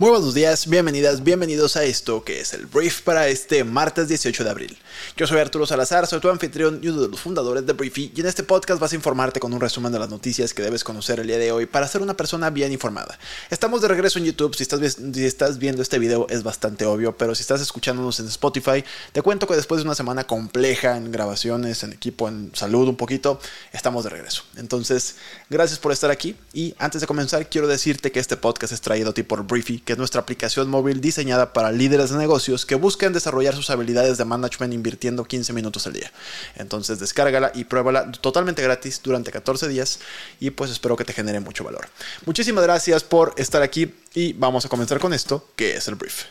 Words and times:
Muy 0.00 0.08
buenos 0.08 0.32
días, 0.32 0.66
bienvenidas, 0.66 1.22
bienvenidos 1.22 1.76
a 1.76 1.84
esto 1.84 2.24
que 2.24 2.40
es 2.40 2.54
el 2.54 2.64
brief 2.64 3.02
para 3.02 3.28
este 3.28 3.64
martes 3.64 4.08
18 4.08 4.44
de 4.44 4.48
abril. 4.48 4.78
Yo 5.14 5.26
soy 5.26 5.40
Arturo 5.40 5.66
Salazar, 5.66 6.06
soy 6.06 6.20
tu 6.20 6.30
anfitrión 6.30 6.80
y 6.82 6.88
uno 6.88 7.02
de 7.02 7.08
los 7.08 7.20
fundadores 7.20 7.66
de 7.66 7.74
Briefy 7.74 8.10
y 8.16 8.20
en 8.22 8.26
este 8.26 8.42
podcast 8.42 8.80
vas 8.80 8.92
a 8.92 8.94
informarte 8.94 9.40
con 9.40 9.52
un 9.52 9.60
resumen 9.60 9.92
de 9.92 9.98
las 9.98 10.08
noticias 10.08 10.54
que 10.54 10.62
debes 10.62 10.84
conocer 10.84 11.20
el 11.20 11.26
día 11.26 11.36
de 11.36 11.52
hoy 11.52 11.66
para 11.66 11.86
ser 11.86 12.00
una 12.00 12.16
persona 12.16 12.48
bien 12.48 12.72
informada. 12.72 13.18
Estamos 13.50 13.82
de 13.82 13.88
regreso 13.88 14.18
en 14.18 14.24
YouTube, 14.24 14.56
si 14.56 14.62
estás, 14.62 14.80
estás 14.80 15.58
viendo 15.58 15.82
este 15.82 15.98
video 15.98 16.26
es 16.30 16.42
bastante 16.44 16.86
obvio, 16.86 17.14
pero 17.18 17.34
si 17.34 17.42
estás 17.42 17.60
escuchándonos 17.60 18.20
en 18.20 18.26
Spotify, 18.28 18.82
te 19.12 19.20
cuento 19.20 19.46
que 19.46 19.54
después 19.54 19.82
de 19.82 19.84
una 19.84 19.94
semana 19.94 20.24
compleja 20.24 20.96
en 20.96 21.12
grabaciones, 21.12 21.82
en 21.82 21.92
equipo, 21.92 22.26
en 22.26 22.52
salud 22.54 22.88
un 22.88 22.96
poquito, 22.96 23.38
estamos 23.74 24.04
de 24.04 24.08
regreso. 24.08 24.44
Entonces, 24.56 25.16
gracias 25.50 25.78
por 25.78 25.92
estar 25.92 26.10
aquí 26.10 26.36
y 26.54 26.74
antes 26.78 27.02
de 27.02 27.06
comenzar 27.06 27.50
quiero 27.50 27.68
decirte 27.68 28.10
que 28.10 28.18
este 28.18 28.38
podcast 28.38 28.72
es 28.72 28.80
traído 28.80 29.10
a 29.10 29.12
ti 29.12 29.24
por 29.24 29.46
Briefy 29.46 29.89
que 29.90 29.94
es 29.94 29.98
nuestra 29.98 30.20
aplicación 30.20 30.70
móvil 30.70 31.00
diseñada 31.00 31.52
para 31.52 31.72
líderes 31.72 32.10
de 32.10 32.16
negocios 32.16 32.64
que 32.64 32.76
buscan 32.76 33.12
desarrollar 33.12 33.56
sus 33.56 33.70
habilidades 33.70 34.18
de 34.18 34.24
management 34.24 34.72
invirtiendo 34.72 35.24
15 35.24 35.52
minutos 35.52 35.84
al 35.88 35.94
día. 35.94 36.12
Entonces 36.54 37.00
descárgala 37.00 37.50
y 37.56 37.64
pruébala 37.64 38.12
totalmente 38.12 38.62
gratis 38.62 39.00
durante 39.02 39.32
14 39.32 39.66
días 39.66 39.98
y 40.38 40.50
pues 40.50 40.70
espero 40.70 40.94
que 40.94 41.04
te 41.04 41.12
genere 41.12 41.40
mucho 41.40 41.64
valor. 41.64 41.88
Muchísimas 42.24 42.62
gracias 42.62 43.02
por 43.02 43.34
estar 43.36 43.62
aquí 43.62 43.92
y 44.14 44.32
vamos 44.34 44.64
a 44.64 44.68
comenzar 44.68 45.00
con 45.00 45.12
esto 45.12 45.48
que 45.56 45.74
es 45.74 45.88
el 45.88 45.96
brief. 45.96 46.26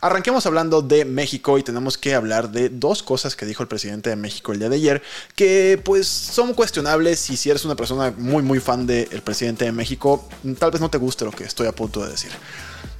Arranquemos 0.00 0.46
hablando 0.46 0.80
de 0.80 1.04
México 1.04 1.58
y 1.58 1.64
tenemos 1.64 1.98
que 1.98 2.14
hablar 2.14 2.50
de 2.50 2.68
dos 2.68 3.02
cosas 3.02 3.34
que 3.34 3.46
dijo 3.46 3.64
el 3.64 3.68
presidente 3.68 4.10
de 4.10 4.16
México 4.16 4.52
el 4.52 4.60
día 4.60 4.68
de 4.68 4.76
ayer, 4.76 5.02
que 5.34 5.80
pues 5.84 6.06
son 6.06 6.54
cuestionables 6.54 7.30
y 7.30 7.36
si 7.36 7.50
eres 7.50 7.64
una 7.64 7.74
persona 7.74 8.14
muy 8.16 8.42
muy 8.44 8.60
fan 8.60 8.86
del 8.86 9.22
presidente 9.22 9.64
de 9.64 9.72
México, 9.72 10.28
tal 10.58 10.70
vez 10.70 10.80
no 10.80 10.88
te 10.88 10.98
guste 10.98 11.24
lo 11.24 11.32
que 11.32 11.44
estoy 11.44 11.66
a 11.66 11.72
punto 11.72 12.04
de 12.04 12.12
decir. 12.12 12.30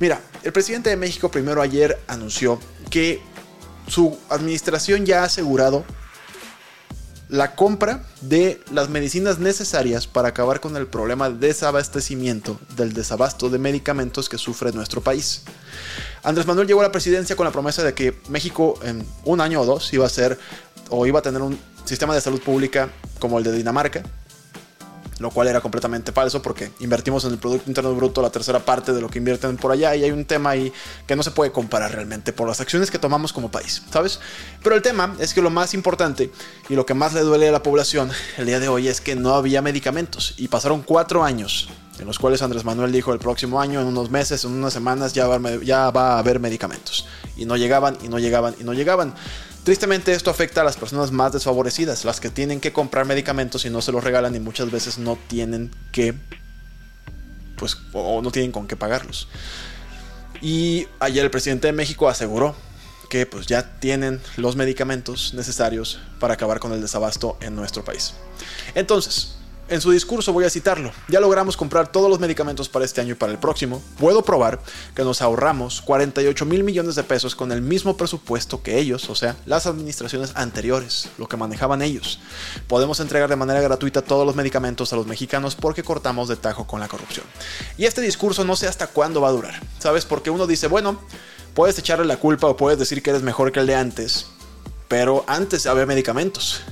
Mira, 0.01 0.21
el 0.43 0.53
presidente 0.53 0.91
de 0.91 0.97
México 0.97 1.31
primero 1.31 1.63
ayer 1.63 2.01
anunció 2.09 2.59
que 2.91 3.23
su 3.87 4.19
administración 4.29 5.07
ya 5.07 5.23
ha 5.23 5.27
asegurado 5.27 5.85
la 7.29 7.55
compra 7.55 8.05
de 8.23 8.61
las 8.73 8.89
medicinas 8.89 9.39
necesarias 9.39 10.07
para 10.07 10.29
acabar 10.29 10.61
con 10.61 10.77
el 10.77 10.87
problema 10.87 11.29
de 11.29 11.49
desabastecimiento 11.49 12.59
del 12.77 12.95
desabasto 12.95 13.51
de 13.51 13.59
medicamentos 13.59 14.29
que 14.29 14.39
sufre 14.39 14.73
nuestro 14.73 15.01
país. 15.01 15.43
Andrés 16.23 16.47
Manuel 16.47 16.67
llegó 16.67 16.81
a 16.81 16.85
la 16.85 16.93
presidencia 16.93 17.37
con 17.37 17.45
la 17.45 17.53
promesa 17.53 17.83
de 17.83 17.95
que 17.95 18.19
México 18.29 18.79
en 18.83 19.07
un 19.25 19.41
año 19.41 19.61
o 19.61 19.67
dos 19.67 19.93
iba 19.93 20.07
a 20.07 20.09
ser 20.09 20.39
o 20.91 21.07
iba 21.07 21.19
a 21.19 21.23
tener 21.23 21.43
un 21.43 21.59
sistema 21.85 22.15
de 22.15 22.21
salud 22.21 22.41
pública 22.41 22.89
como 23.19 23.39
el 23.39 23.45
de 23.45 23.53
Dinamarca, 23.53 24.03
lo 25.19 25.31
cual 25.31 25.49
era 25.49 25.61
completamente 25.61 26.13
falso 26.13 26.41
porque 26.43 26.73
invertimos 26.81 27.25
en 27.25 27.33
el 27.33 27.39
Producto 27.39 27.69
Interno 27.69 27.95
Bruto 27.95 28.23
la 28.23 28.31
tercera 28.31 28.61
parte 28.61 28.93
de 28.93 29.01
lo 29.01 29.09
que 29.09 29.19
invierten 29.19 29.57
por 29.57 29.73
allá 29.73 29.95
y 29.97 30.05
hay 30.05 30.11
un 30.11 30.25
tema 30.25 30.51
ahí 30.51 30.73
que 31.07 31.17
no 31.17 31.23
se 31.23 31.31
puede 31.31 31.53
comparar 31.53 31.93
realmente 31.93 32.33
por 32.33 32.49
las 32.49 32.61
acciones 32.61 32.91
que 32.91 32.99
tomamos 32.99 33.33
como 33.33 33.51
país, 33.51 33.83
¿sabes? 33.91 34.21
Pero 34.63 34.77
el 34.77 34.83
tema 34.83 35.17
es 35.19 35.35
que 35.35 35.43
lo 35.43 35.51
más 35.51 35.75
importante 35.75 36.31
y 36.69 36.75
lo 36.75 36.87
que 36.87 36.95
más 36.95 37.15
le 37.15 37.21
duele 37.21 37.49
a 37.49 37.53
la 37.53 37.63
población 37.63 38.11
el 38.37 38.47
día 38.47 38.61
de 38.61 38.69
hoy 38.69 38.89
es 38.89 39.01
que 39.01 39.17
no 39.17 39.35
había 39.35 39.63
medicamentos 39.63 40.35
y 40.37 40.49
pasaron 40.49 40.83
cuatro 40.83 41.25
años 41.25 41.69
en 41.99 42.07
los 42.07 42.19
cuales 42.19 42.43
Andrés 42.43 42.65
Manuel 42.65 42.93
dijo 42.93 43.13
el 43.13 43.19
próximo 43.19 43.61
año, 43.61 43.81
en 43.81 43.87
unos 43.87 44.11
meses, 44.11 44.45
en 44.45 44.53
unas 44.53 44.73
semanas 44.73 45.13
ya 45.13 45.27
va, 45.27 45.41
ya 45.63 45.91
va 45.91 46.15
a 46.15 46.19
haber 46.19 46.39
medicamentos. 46.39 47.07
Y 47.37 47.45
no 47.45 47.57
llegaban, 47.57 47.99
y 48.03 48.09
no 48.09 48.19
llegaban, 48.19 48.55
y 48.61 48.65
no 48.65 48.73
llegaban. 48.73 49.15
Tristemente 49.65 50.13
esto 50.13 50.31
afecta 50.31 50.63
a 50.63 50.65
las 50.65 50.77
personas 50.77 51.13
más 51.13 51.33
desfavorecidas, 51.33 52.05
las 52.05 52.21
que 52.21 52.31
tienen 52.31 52.61
que 52.61 52.73
comprar 52.73 53.05
medicamentos 53.05 53.65
y 53.65 53.71
no 53.71 53.83
se 53.83 53.93
los 53.93 54.03
regalan 54.03 54.35
y 54.35 54.41
muchas 54.41 54.71
veces 54.71 54.99
no 54.99 55.19
tienen 55.29 55.71
que, 55.93 56.15
pues, 57.57 57.77
o 57.93 58.23
no 58.23 58.31
tienen 58.31 58.53
con 58.53 58.67
qué 58.67 58.77
pagarlos. 58.77 59.29
Y 60.41 60.87
ayer 61.01 61.25
el 61.25 61.31
presidente 61.31 61.67
de 61.67 61.73
México 61.73 62.09
aseguró 62.09 62.55
que 63.09 63.27
pues 63.27 63.47
ya 63.47 63.79
tienen 63.81 64.21
los 64.37 64.57
medicamentos 64.57 65.35
necesarios 65.35 65.99
para 66.21 66.35
acabar 66.35 66.61
con 66.61 66.73
el 66.73 66.81
desabasto 66.81 67.39
en 67.41 67.57
nuestro 67.57 67.85
país. 67.85 68.15
Entonces, 68.75 69.38
en 69.69 69.81
su 69.81 69.91
discurso 69.91 70.33
voy 70.33 70.45
a 70.45 70.51
citarlo. 70.51 70.93
Ya 71.09 71.21
logramos 71.21 71.57
comprar 71.57 71.93
todos 71.93 72.09
los 72.09 72.21
medicamentos 72.21 72.69
para 72.69 72.85
este 72.85 73.01
año 73.01 73.13
y 73.13 73.17
para 73.17 73.33
el 73.33 73.39
próximo. 73.39 73.83
Puedo 73.99 74.23
probar 74.23 74.61
que 74.95 75.05
nos 75.05 75.23
ahorramos 75.23 75.81
48 75.83 76.45
mil 76.47 76.65
millones 76.65 76.95
de 76.95 77.05
pesos 77.05 77.35
con 77.35 77.53
el 77.53 77.61
mismo 77.61 77.97
presupuesto 77.97 78.63
que 78.63 78.79
ellos, 78.79 79.09
o 79.11 79.15
sea, 79.15 79.37
las 79.47 79.67
administraciones 79.67 80.33
anteriores, 80.35 81.09
lo 81.19 81.29
que 81.29 81.37
manejaban 81.37 81.83
ellos. 81.83 82.19
Podemos 82.67 83.01
entregar 83.01 83.29
de 83.29 83.37
manera 83.37 83.61
gratuita 83.61 84.03
todos 84.03 84.27
los 84.27 84.37
medicamentos 84.37 84.93
a 84.93 84.97
los 84.97 85.07
mexicanos 85.07 85.55
porque 85.55 85.83
cortamos 85.83 86.29
de 86.29 86.37
tajo 86.37 86.67
con 86.67 86.81
la 86.81 86.89
corrupción. 86.89 87.27
Y 87.77 87.85
este 87.85 88.01
discurso 88.01 88.45
no 88.45 88.57
sé 88.57 88.69
hasta 88.69 88.87
cuándo 88.87 89.21
va 89.21 89.29
a 89.29 89.33
durar. 89.33 89.61
¿Sabes? 89.79 90.05
Porque 90.05 90.31
uno 90.31 90.47
dice, 90.47 90.67
bueno, 90.67 91.01
puedes 91.55 91.79
echarle 91.79 92.07
la 92.07 92.19
culpa 92.19 92.47
o 92.47 92.57
puedes 92.57 92.79
decir 92.79 93.03
que 93.03 93.11
eres 93.11 93.23
mejor 93.23 93.53
que 93.53 93.61
el 93.61 93.67
de 93.67 93.75
antes, 93.75 94.27
pero 94.89 95.25
antes 95.27 95.67
había 95.67 95.87
medicamentos. 95.87 96.63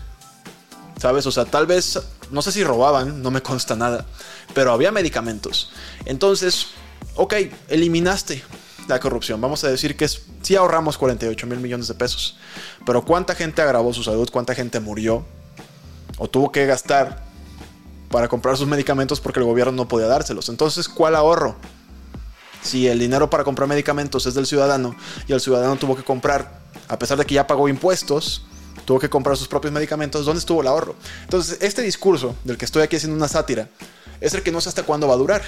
¿Sabes? 0.98 1.26
O 1.26 1.30
sea, 1.30 1.44
tal 1.44 1.66
vez 1.66 1.98
no 2.30 2.42
sé 2.42 2.52
si 2.52 2.64
robaban, 2.64 3.22
no 3.22 3.30
me 3.30 3.42
consta 3.42 3.76
nada, 3.76 4.06
pero 4.54 4.72
había 4.72 4.90
medicamentos. 4.92 5.70
Entonces, 6.04 6.68
ok, 7.14 7.34
eliminaste 7.68 8.42
la 8.88 9.00
corrupción. 9.00 9.40
Vamos 9.40 9.64
a 9.64 9.68
decir 9.68 9.96
que 9.96 10.08
sí 10.08 10.56
ahorramos 10.56 10.96
48 10.98 11.46
mil 11.46 11.58
millones 11.58 11.88
de 11.88 11.94
pesos. 11.94 12.36
Pero 12.84 13.04
¿cuánta 13.04 13.34
gente 13.34 13.62
agravó 13.62 13.92
su 13.92 14.02
salud? 14.02 14.28
¿Cuánta 14.32 14.54
gente 14.54 14.80
murió? 14.80 15.24
¿O 16.18 16.28
tuvo 16.28 16.52
que 16.52 16.66
gastar 16.66 17.24
para 18.10 18.28
comprar 18.28 18.56
sus 18.56 18.68
medicamentos 18.68 19.20
porque 19.20 19.40
el 19.40 19.46
gobierno 19.46 19.72
no 19.72 19.88
podía 19.88 20.06
dárselos? 20.06 20.48
Entonces, 20.48 20.88
¿cuál 20.88 21.16
ahorro? 21.16 21.56
Si 22.62 22.88
el 22.88 22.98
dinero 22.98 23.30
para 23.30 23.44
comprar 23.44 23.68
medicamentos 23.68 24.26
es 24.26 24.34
del 24.34 24.46
ciudadano 24.46 24.96
y 25.28 25.32
el 25.32 25.40
ciudadano 25.40 25.76
tuvo 25.76 25.96
que 25.96 26.02
comprar, 26.02 26.60
a 26.88 26.98
pesar 26.98 27.18
de 27.18 27.24
que 27.24 27.34
ya 27.34 27.46
pagó 27.46 27.68
impuestos, 27.68 28.42
tuvo 28.84 28.98
que 28.98 29.08
comprar 29.08 29.36
sus 29.36 29.48
propios 29.48 29.72
medicamentos, 29.72 30.24
¿dónde 30.24 30.40
estuvo 30.40 30.60
el 30.60 30.66
ahorro? 30.66 30.94
Entonces, 31.22 31.58
este 31.60 31.82
discurso 31.82 32.34
del 32.44 32.56
que 32.56 32.64
estoy 32.64 32.82
aquí 32.82 32.96
haciendo 32.96 33.16
una 33.16 33.28
sátira 33.28 33.68
es 34.20 34.34
el 34.34 34.42
que 34.42 34.52
no 34.52 34.60
sé 34.60 34.68
hasta 34.68 34.82
cuándo 34.82 35.08
va 35.08 35.14
a 35.14 35.18
durar. 35.18 35.42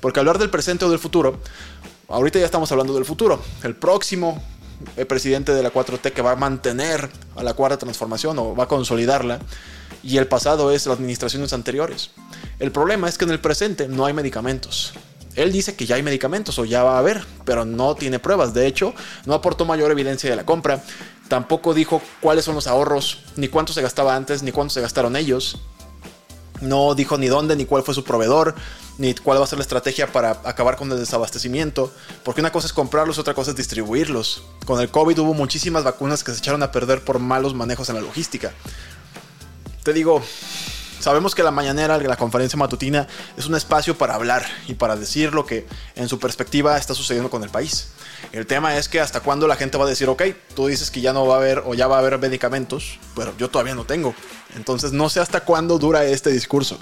Porque 0.00 0.20
hablar 0.20 0.38
del 0.38 0.50
presente 0.50 0.84
o 0.84 0.90
del 0.90 0.98
futuro, 0.98 1.40
ahorita 2.08 2.38
ya 2.38 2.44
estamos 2.44 2.70
hablando 2.70 2.94
del 2.94 3.04
futuro. 3.04 3.42
El 3.62 3.74
próximo 3.74 4.42
eh, 4.96 5.06
presidente 5.06 5.52
de 5.52 5.62
la 5.62 5.72
4T 5.72 6.12
que 6.12 6.22
va 6.22 6.32
a 6.32 6.36
mantener 6.36 7.08
a 7.34 7.42
la 7.42 7.54
cuarta 7.54 7.78
transformación 7.78 8.38
o 8.38 8.54
va 8.54 8.64
a 8.64 8.68
consolidarla, 8.68 9.40
y 10.02 10.18
el 10.18 10.28
pasado 10.28 10.70
es 10.70 10.86
las 10.86 10.96
administraciones 10.96 11.52
anteriores. 11.52 12.10
El 12.58 12.70
problema 12.70 13.08
es 13.08 13.18
que 13.18 13.24
en 13.24 13.32
el 13.32 13.40
presente 13.40 13.88
no 13.88 14.06
hay 14.06 14.12
medicamentos. 14.12 14.92
Él 15.34 15.52
dice 15.52 15.74
que 15.74 15.84
ya 15.84 15.96
hay 15.96 16.02
medicamentos 16.02 16.58
o 16.58 16.64
ya 16.64 16.82
va 16.82 16.96
a 16.96 16.98
haber, 16.98 17.24
pero 17.44 17.64
no 17.64 17.94
tiene 17.94 18.18
pruebas. 18.18 18.54
De 18.54 18.66
hecho, 18.66 18.94
no 19.26 19.34
aportó 19.34 19.64
mayor 19.64 19.90
evidencia 19.90 20.30
de 20.30 20.36
la 20.36 20.46
compra. 20.46 20.82
Tampoco 21.28 21.74
dijo 21.74 22.00
cuáles 22.20 22.44
son 22.44 22.54
los 22.54 22.66
ahorros, 22.66 23.18
ni 23.36 23.48
cuánto 23.48 23.72
se 23.72 23.82
gastaba 23.82 24.14
antes, 24.14 24.42
ni 24.42 24.52
cuánto 24.52 24.74
se 24.74 24.80
gastaron 24.80 25.16
ellos. 25.16 25.58
No 26.60 26.94
dijo 26.94 27.18
ni 27.18 27.26
dónde, 27.26 27.56
ni 27.56 27.66
cuál 27.66 27.82
fue 27.82 27.94
su 27.94 28.04
proveedor, 28.04 28.54
ni 28.98 29.14
cuál 29.14 29.40
va 29.40 29.44
a 29.44 29.46
ser 29.46 29.58
la 29.58 29.62
estrategia 29.62 30.10
para 30.12 30.40
acabar 30.44 30.76
con 30.76 30.90
el 30.90 30.98
desabastecimiento. 30.98 31.92
Porque 32.24 32.40
una 32.40 32.52
cosa 32.52 32.66
es 32.66 32.72
comprarlos, 32.72 33.18
otra 33.18 33.34
cosa 33.34 33.50
es 33.50 33.56
distribuirlos. 33.56 34.42
Con 34.64 34.80
el 34.80 34.88
COVID 34.88 35.18
hubo 35.18 35.34
muchísimas 35.34 35.84
vacunas 35.84 36.24
que 36.24 36.32
se 36.32 36.38
echaron 36.38 36.62
a 36.62 36.72
perder 36.72 37.04
por 37.04 37.18
malos 37.18 37.54
manejos 37.54 37.88
en 37.88 37.96
la 37.96 38.00
logística. 38.00 38.52
Te 39.82 39.92
digo, 39.92 40.22
sabemos 41.06 41.36
que 41.36 41.44
la 41.44 41.52
mañanera, 41.52 41.98
la 41.98 42.16
conferencia 42.16 42.58
matutina, 42.58 43.06
es 43.36 43.46
un 43.46 43.54
espacio 43.54 43.96
para 43.96 44.16
hablar 44.16 44.44
y 44.66 44.74
para 44.74 44.96
decir 44.96 45.32
lo 45.32 45.46
que 45.46 45.64
en 45.94 46.08
su 46.08 46.18
perspectiva 46.18 46.76
está 46.76 46.94
sucediendo 46.94 47.30
con 47.30 47.44
el 47.44 47.48
país. 47.48 47.90
El 48.32 48.44
tema 48.44 48.76
es 48.76 48.88
que 48.88 48.98
hasta 49.00 49.20
cuándo 49.20 49.46
la 49.46 49.54
gente 49.54 49.78
va 49.78 49.84
a 49.84 49.88
decir, 49.88 50.08
ok, 50.08 50.24
tú 50.56 50.66
dices 50.66 50.90
que 50.90 51.00
ya 51.00 51.12
no 51.12 51.24
va 51.24 51.34
a 51.34 51.38
haber 51.38 51.62
o 51.64 51.74
ya 51.74 51.86
va 51.86 51.94
a 51.94 51.98
haber 52.00 52.18
medicamentos, 52.18 52.98
pero 53.14 53.32
yo 53.38 53.48
todavía 53.48 53.76
no 53.76 53.84
tengo. 53.84 54.16
Entonces 54.56 54.90
no 54.90 55.08
sé 55.08 55.20
hasta 55.20 55.42
cuándo 55.42 55.78
dura 55.78 56.04
este 56.04 56.32
discurso. 56.32 56.76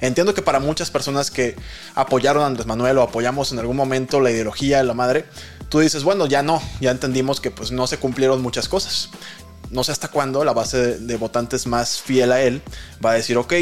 Entiendo 0.00 0.32
que 0.32 0.40
para 0.40 0.58
muchas 0.58 0.90
personas 0.90 1.30
que 1.30 1.56
apoyaron 1.94 2.42
a 2.42 2.46
Andrés 2.46 2.66
Manuel 2.66 2.96
o 2.96 3.02
apoyamos 3.02 3.52
en 3.52 3.58
algún 3.58 3.76
momento 3.76 4.20
la 4.20 4.30
ideología 4.30 4.78
de 4.78 4.84
la 4.84 4.94
madre, 4.94 5.26
tú 5.68 5.80
dices, 5.80 6.02
bueno, 6.02 6.24
ya 6.24 6.42
no, 6.42 6.62
ya 6.80 6.92
entendimos 6.92 7.42
que 7.42 7.50
pues 7.50 7.72
no 7.72 7.86
se 7.86 7.98
cumplieron 7.98 8.40
muchas 8.40 8.70
cosas. 8.70 9.10
No 9.70 9.84
sé 9.84 9.92
hasta 9.92 10.08
cuándo 10.08 10.44
la 10.44 10.52
base 10.52 10.98
de, 10.98 11.16
votantes 11.16 11.66
más 11.66 12.00
fiel 12.00 12.32
a 12.32 12.42
él 12.42 12.60
va 13.04 13.12
a 13.12 13.14
decir, 13.14 13.36
ok, 13.38 13.54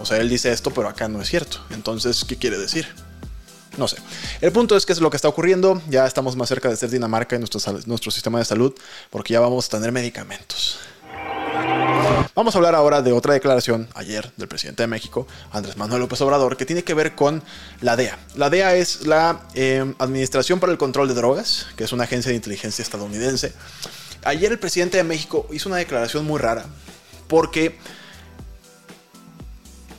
o 0.00 0.04
sea, 0.04 0.18
él 0.18 0.28
dice 0.28 0.52
esto, 0.52 0.70
pero 0.72 0.88
acá 0.88 1.08
no 1.08 1.22
es 1.22 1.28
cierto. 1.28 1.58
Entonces, 1.70 2.24
¿qué 2.24 2.36
quiere 2.36 2.58
decir? 2.58 2.88
No 3.78 3.88
sé. 3.88 3.96
El 4.40 4.52
punto 4.52 4.76
es 4.76 4.84
que 4.84 4.92
es 4.92 5.00
lo 5.00 5.10
que 5.10 5.16
está 5.16 5.28
ocurriendo. 5.28 5.80
Ya 5.88 6.06
estamos 6.06 6.36
más 6.36 6.48
cerca 6.48 6.68
de 6.68 6.76
ser 6.76 6.90
Dinamarca 6.90 7.36
en 7.36 7.42
nuestro, 7.42 7.60
nuestro 7.86 8.10
sistema 8.10 8.38
de 8.38 8.44
salud 8.44 8.74
porque 9.10 9.32
ya 9.32 9.40
vamos 9.40 9.66
a 9.66 9.70
tener 9.70 9.92
medicamentos. 9.92 10.78
Vamos 12.34 12.54
a 12.54 12.58
hablar 12.58 12.74
ahora 12.74 13.02
de 13.02 13.12
otra 13.12 13.34
declaración 13.34 13.88
ayer 13.94 14.32
del 14.36 14.48
presidente 14.48 14.82
de 14.82 14.86
México, 14.86 15.26
Andrés 15.50 15.76
Manuel 15.76 16.00
López 16.00 16.20
Obrador, 16.22 16.56
que 16.56 16.64
tiene 16.64 16.82
que 16.82 16.94
ver 16.94 17.14
con 17.14 17.42
la 17.80 17.94
DEA. 17.94 18.18
La 18.36 18.48
DEA 18.48 18.74
es 18.76 19.06
la 19.06 19.42
eh, 19.54 19.94
Administración 19.98 20.58
para 20.58 20.72
el 20.72 20.78
Control 20.78 21.08
de 21.08 21.14
Drogas, 21.14 21.66
que 21.76 21.84
es 21.84 21.92
una 21.92 22.04
agencia 22.04 22.30
de 22.30 22.36
inteligencia 22.36 22.82
estadounidense. 22.82 23.52
Ayer 24.24 24.52
el 24.52 24.58
presidente 24.58 24.96
de 24.96 25.04
México 25.04 25.46
hizo 25.50 25.68
una 25.68 25.78
declaración 25.78 26.24
muy 26.24 26.38
rara, 26.38 26.64
porque 27.28 27.76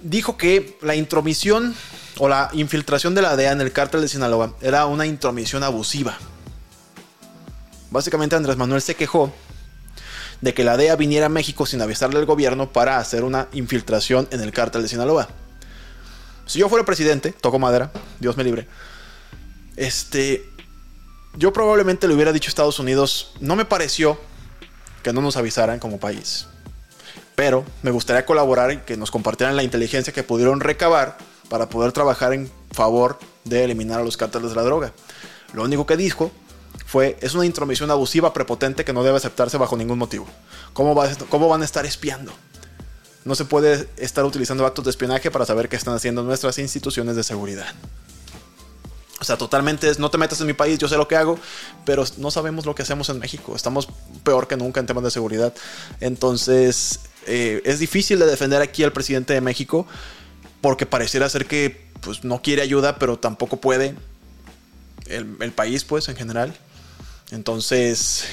dijo 0.02 0.38
que 0.38 0.78
la 0.82 0.96
intromisión 0.96 1.76
o 2.20 2.30
la 2.30 2.50
infiltración 2.54 3.16
de 3.16 3.22
la 3.22 3.36
DEA 3.36 3.52
en 3.52 3.62
el 3.62 3.72
cártel 3.72 4.02
de 4.02 4.08
Sinaloa 4.08 4.56
era 4.62 4.86
una 4.86 5.06
intromisión 5.06 5.64
abusiva. 5.64 6.18
Básicamente 7.92 8.36
Andrés 8.36 8.58
Manuel 8.58 8.82
se 8.82 8.96
quejó 8.96 9.34
de 10.42 10.54
que 10.54 10.64
la 10.64 10.78
DEA 10.78 10.96
viniera 10.96 11.28
a 11.28 11.30
México 11.30 11.66
sin 11.66 11.82
avisarle 11.82 12.20
al 12.20 12.26
gobierno 12.26 12.72
para 12.72 12.98
hacer 12.98 13.24
una 13.24 13.48
infiltración 13.54 14.28
en 14.32 14.42
el 14.42 14.52
cártel 14.52 14.84
de 14.84 14.90
Sinaloa. 14.90 15.30
Si 16.46 16.60
yo 16.60 16.70
fuera 16.70 16.86
presidente, 16.86 17.32
toco 17.32 17.60
madera, 17.60 17.92
Dios 18.20 18.36
me 18.38 18.44
libre. 18.44 18.68
Este, 19.76 20.50
yo 21.36 21.52
probablemente 21.54 22.08
le 22.08 22.14
hubiera 22.14 22.32
dicho 22.32 22.48
a 22.48 22.52
Estados 22.52 22.80
Unidos, 22.80 23.32
no 23.40 23.56
me 23.56 23.66
pareció 23.66 24.20
que 25.02 25.14
no 25.14 25.22
nos 25.22 25.38
avisaran 25.38 25.80
como 25.80 26.00
país. 26.00 26.48
Pero 27.36 27.66
me 27.82 27.92
gustaría 27.92 28.26
colaborar 28.26 28.72
y 28.72 28.78
que 28.78 28.98
nos 28.98 29.12
compartieran 29.12 29.56
la 29.56 29.64
inteligencia 29.64 30.14
que 30.14 30.24
pudieron 30.24 30.60
recabar 30.60 31.18
para 31.50 31.70
poder 31.70 31.92
trabajar 31.92 32.34
en 32.34 32.52
favor 32.72 33.20
de 33.44 33.64
eliminar 33.64 34.00
a 34.00 34.04
los 34.04 34.18
cárteles 34.18 34.52
de 34.52 34.56
la 34.56 34.64
droga. 34.64 34.94
Lo 35.54 35.64
único 35.64 35.86
que 35.86 35.98
dijo 35.98 36.32
fue, 36.86 37.18
es 37.22 37.34
una 37.34 37.46
intromisión 37.46 37.90
abusiva, 37.92 38.34
prepotente 38.34 38.86
que 38.86 38.94
no 38.94 39.04
debe 39.04 39.18
aceptarse 39.18 39.58
bajo 39.58 39.76
ningún 39.76 39.98
motivo. 39.98 40.28
¿Cómo, 40.74 40.96
¿Cómo 41.30 41.50
van 41.50 41.62
a 41.62 41.66
estar 41.66 41.86
espiando? 41.86 42.32
No 43.26 43.36
se 43.36 43.46
puede 43.46 43.88
estar 43.98 44.26
utilizando 44.26 44.66
actos 44.66 44.86
de 44.86 44.92
espionaje 44.92 45.32
para 45.32 45.46
saber 45.46 45.70
qué 45.70 45.76
están 45.76 45.96
haciendo 45.96 46.24
nuestras 46.24 46.60
instituciones 46.60 47.16
de 47.16 47.24
seguridad. 47.24 47.74
O 49.24 49.26
sea, 49.26 49.38
totalmente 49.38 49.90
es, 49.90 50.00
no 50.00 50.12
te 50.12 50.18
metas 50.18 50.42
en 50.42 50.48
mi 50.48 50.54
país, 50.54 50.78
yo 50.78 50.90
sé 50.90 50.98
lo 50.98 51.08
que 51.08 51.16
hago, 51.16 51.40
pero 51.86 52.04
no 52.18 52.30
sabemos 52.30 52.66
lo 52.66 52.76
que 52.76 52.82
hacemos 52.82 53.08
en 53.08 53.20
México. 53.20 53.56
Estamos 53.56 53.88
peor 54.26 54.50
que 54.50 54.58
nunca 54.58 54.82
en 54.82 54.86
temas 54.86 55.02
de 55.06 55.12
seguridad. 55.12 55.54
Entonces, 56.02 57.00
eh, 57.26 57.62
es 57.64 57.80
difícil 57.80 58.20
de 58.20 58.26
defender 58.26 58.62
aquí 58.62 58.84
al 58.84 58.92
presidente 58.92 59.34
de 59.34 59.40
México 59.40 59.88
porque 60.60 60.86
pareciera 60.86 61.30
ser 61.30 61.46
que 61.46 61.88
pues, 62.02 62.26
no 62.26 62.42
quiere 62.42 62.64
ayuda, 62.64 63.00
pero 63.00 63.18
tampoco 63.18 63.62
puede. 63.62 63.96
El, 65.06 65.38
el 65.40 65.54
país, 65.54 65.86
pues, 65.86 66.10
en 66.10 66.18
general. 66.18 66.54
Entonces, 67.32 68.26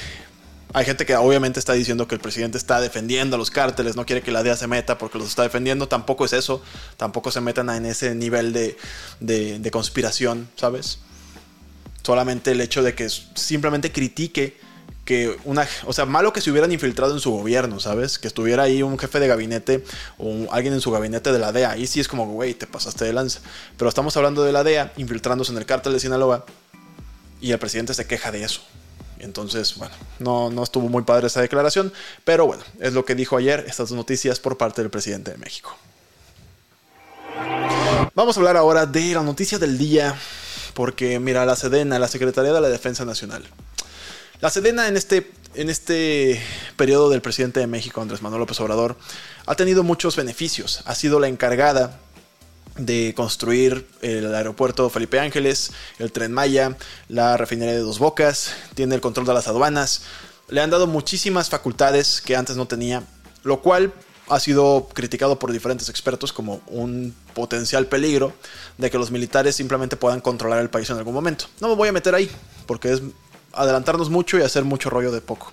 hay 0.73 0.85
gente 0.85 1.05
que 1.05 1.15
obviamente 1.15 1.59
está 1.59 1.73
diciendo 1.73 2.07
que 2.07 2.15
el 2.15 2.21
presidente 2.21 2.57
está 2.57 2.79
defendiendo 2.79 3.35
a 3.35 3.39
los 3.39 3.51
cárteles, 3.51 3.95
no 3.95 4.05
quiere 4.05 4.21
que 4.21 4.31
la 4.31 4.41
DEA 4.43 4.55
se 4.55 4.67
meta 4.67 4.97
porque 4.97 5.17
los 5.17 5.27
está 5.27 5.43
defendiendo. 5.43 5.87
Tampoco 5.87 6.25
es 6.25 6.33
eso. 6.33 6.61
Tampoco 6.97 7.31
se 7.31 7.41
metan 7.41 7.69
en 7.69 7.85
ese 7.85 8.15
nivel 8.15 8.53
de, 8.53 8.77
de, 9.19 9.71
conspiración, 9.71 10.49
¿sabes? 10.55 10.99
Solamente 12.03 12.51
el 12.51 12.61
hecho 12.61 12.83
de 12.83 12.95
que 12.95 13.09
simplemente 13.09 13.91
critique 13.91 14.57
que 15.03 15.35
una, 15.45 15.67
o 15.85 15.93
sea, 15.93 16.05
malo 16.05 16.31
que 16.31 16.41
se 16.41 16.51
hubieran 16.51 16.71
infiltrado 16.71 17.13
en 17.13 17.19
su 17.19 17.31
gobierno, 17.31 17.79
¿sabes? 17.79 18.17
Que 18.17 18.27
estuviera 18.27 18.63
ahí 18.63 18.81
un 18.81 18.97
jefe 18.97 19.19
de 19.19 19.27
gabinete 19.27 19.83
o 20.17 20.47
alguien 20.51 20.73
en 20.73 20.81
su 20.81 20.91
gabinete 20.91 21.33
de 21.33 21.39
la 21.39 21.51
DEA. 21.51 21.71
Ahí 21.71 21.87
sí 21.87 21.99
es 21.99 22.07
como, 22.07 22.27
güey, 22.27 22.53
te 22.53 22.67
pasaste 22.67 23.03
de 23.03 23.11
lanza. 23.11 23.41
Pero 23.77 23.89
estamos 23.89 24.15
hablando 24.15 24.43
de 24.43 24.51
la 24.51 24.63
DEA 24.63 24.93
infiltrándose 24.97 25.51
en 25.51 25.57
el 25.57 25.65
cártel 25.65 25.93
de 25.93 25.99
Sinaloa 25.99 26.45
y 27.41 27.51
el 27.51 27.59
presidente 27.59 27.93
se 27.93 28.05
queja 28.05 28.31
de 28.31 28.43
eso. 28.43 28.61
Entonces, 29.21 29.75
bueno, 29.75 29.93
no, 30.19 30.49
no 30.49 30.63
estuvo 30.63 30.89
muy 30.89 31.03
padre 31.03 31.27
esa 31.27 31.41
declaración, 31.41 31.93
pero 32.25 32.47
bueno, 32.47 32.63
es 32.79 32.93
lo 32.93 33.05
que 33.05 33.15
dijo 33.15 33.37
ayer 33.37 33.63
estas 33.67 33.91
noticias 33.91 34.39
por 34.39 34.57
parte 34.57 34.81
del 34.81 34.89
presidente 34.89 35.31
de 35.31 35.37
México. 35.37 35.75
Vamos 38.15 38.35
a 38.35 38.39
hablar 38.39 38.57
ahora 38.57 38.85
de 38.85 39.13
la 39.13 39.21
noticia 39.21 39.59
del 39.59 39.77
día, 39.77 40.15
porque 40.73 41.19
mira, 41.19 41.45
la 41.45 41.55
Sedena, 41.55 41.99
la 41.99 42.07
Secretaría 42.07 42.51
de 42.51 42.61
la 42.61 42.69
Defensa 42.69 43.05
Nacional. 43.05 43.43
La 44.41 44.49
Sedena 44.49 44.87
en 44.87 44.97
este, 44.97 45.31
en 45.53 45.69
este 45.69 46.41
periodo 46.75 47.11
del 47.11 47.21
presidente 47.21 47.59
de 47.59 47.67
México, 47.67 48.01
Andrés 48.01 48.23
Manuel 48.23 48.39
López 48.39 48.59
Obrador, 48.59 48.97
ha 49.45 49.55
tenido 49.55 49.83
muchos 49.83 50.15
beneficios. 50.15 50.81
Ha 50.85 50.95
sido 50.95 51.19
la 51.19 51.27
encargada 51.27 51.99
de 52.77 53.13
construir 53.15 53.87
el 54.01 54.33
aeropuerto 54.33 54.89
Felipe 54.89 55.19
Ángeles, 55.19 55.71
el 55.99 56.11
tren 56.11 56.31
Maya, 56.31 56.77
la 57.09 57.37
refinería 57.37 57.73
de 57.73 57.79
Dos 57.79 57.99
Bocas, 57.99 58.53
tiene 58.75 58.95
el 58.95 59.01
control 59.01 59.25
de 59.25 59.33
las 59.33 59.47
aduanas. 59.47 60.03
Le 60.49 60.61
han 60.61 60.69
dado 60.69 60.87
muchísimas 60.87 61.49
facultades 61.49 62.21
que 62.21 62.35
antes 62.35 62.55
no 62.55 62.67
tenía, 62.67 63.03
lo 63.43 63.61
cual 63.61 63.93
ha 64.29 64.39
sido 64.39 64.87
criticado 64.93 65.37
por 65.37 65.51
diferentes 65.51 65.89
expertos 65.89 66.31
como 66.31 66.61
un 66.67 67.13
potencial 67.33 67.87
peligro 67.87 68.33
de 68.77 68.89
que 68.89 68.97
los 68.97 69.11
militares 69.11 69.55
simplemente 69.55 69.97
puedan 69.97 70.21
controlar 70.21 70.59
el 70.59 70.69
país 70.69 70.89
en 70.89 70.97
algún 70.97 71.13
momento. 71.13 71.45
No 71.59 71.67
me 71.67 71.75
voy 71.75 71.89
a 71.89 71.91
meter 71.91 72.15
ahí, 72.15 72.31
porque 72.65 72.93
es 72.93 73.01
adelantarnos 73.53 74.09
mucho 74.09 74.37
y 74.37 74.41
hacer 74.41 74.63
mucho 74.63 74.89
rollo 74.89 75.11
de 75.11 75.19
poco. 75.19 75.51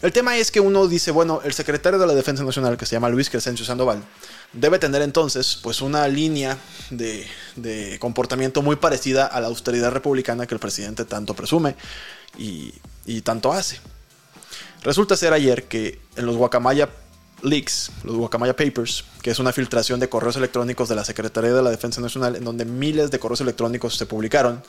El 0.00 0.12
tema 0.12 0.36
es 0.36 0.52
que 0.52 0.60
uno 0.60 0.86
dice, 0.86 1.10
bueno, 1.10 1.40
el 1.44 1.52
secretario 1.52 1.98
de 1.98 2.06
la 2.06 2.14
Defensa 2.14 2.44
Nacional, 2.44 2.76
que 2.76 2.86
se 2.86 2.94
llama 2.94 3.08
Luis 3.08 3.28
Crescencio 3.28 3.66
Sandoval, 3.66 4.04
debe 4.52 4.78
tener 4.78 5.02
entonces 5.02 5.58
pues 5.60 5.80
una 5.80 6.06
línea 6.06 6.56
de, 6.90 7.26
comportamiento 7.98 8.62
muy 8.62 8.76
parecida 8.76 9.26
a 9.26 9.40
la 9.40 9.48
austeridad 9.48 9.90
republicana 9.90 10.46
que 10.46 10.54
el 10.54 10.60
presidente 10.60 11.04
tanto 11.04 11.34
presume 11.34 11.74
y, 12.38 12.72
y 13.06 13.22
tanto 13.22 13.52
hace. 13.52 13.80
Resulta 14.82 15.16
ser 15.16 15.32
ayer 15.32 15.64
que 15.64 16.00
en 16.14 16.26
los 16.26 16.36
Guacamaya 16.36 16.88
Leaks, 17.42 17.90
los 18.04 18.16
Guacamaya 18.16 18.56
Papers, 18.56 19.04
que 19.22 19.30
es 19.30 19.38
una 19.38 19.52
filtración 19.52 20.00
de 20.00 20.08
correos 20.08 20.36
electrónicos 20.36 20.88
de 20.88 20.96
la 20.96 21.04
Secretaría 21.04 21.52
de 21.52 21.62
la 21.62 21.70
Defensa 21.70 22.00
Nacional, 22.00 22.36
en 22.36 22.44
donde 22.44 22.64
miles 22.64 23.10
de 23.10 23.18
correos 23.18 23.40
electrónicos 23.40 23.96
se 23.96 24.06
publicaron, 24.06 24.62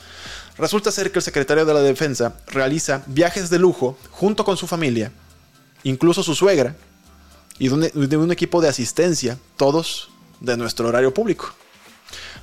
resulta 0.58 0.92
ser 0.92 1.12
que 1.12 1.20
el 1.20 1.24
secretario 1.24 1.66
de 1.66 1.74
la 1.74 1.82
Defensa 1.82 2.36
realiza 2.48 3.04
viajes 3.08 3.50
de 3.50 3.60
lujo 3.60 3.98
junto 4.12 4.44
con 4.46 4.58
su 4.58 4.68
familia, 4.68 5.12
incluso 5.84 6.24
su 6.24 6.36
suegra, 6.36 6.76
y 7.60 7.68
de 7.68 8.18
un, 8.18 8.32
equipo 8.32 8.62
de 8.62 8.70
asistencia, 8.70 9.38
todos 9.58 10.10
de 10.40 10.56
nuestro 10.56 10.88
horario 10.88 11.14
público. 11.14 11.54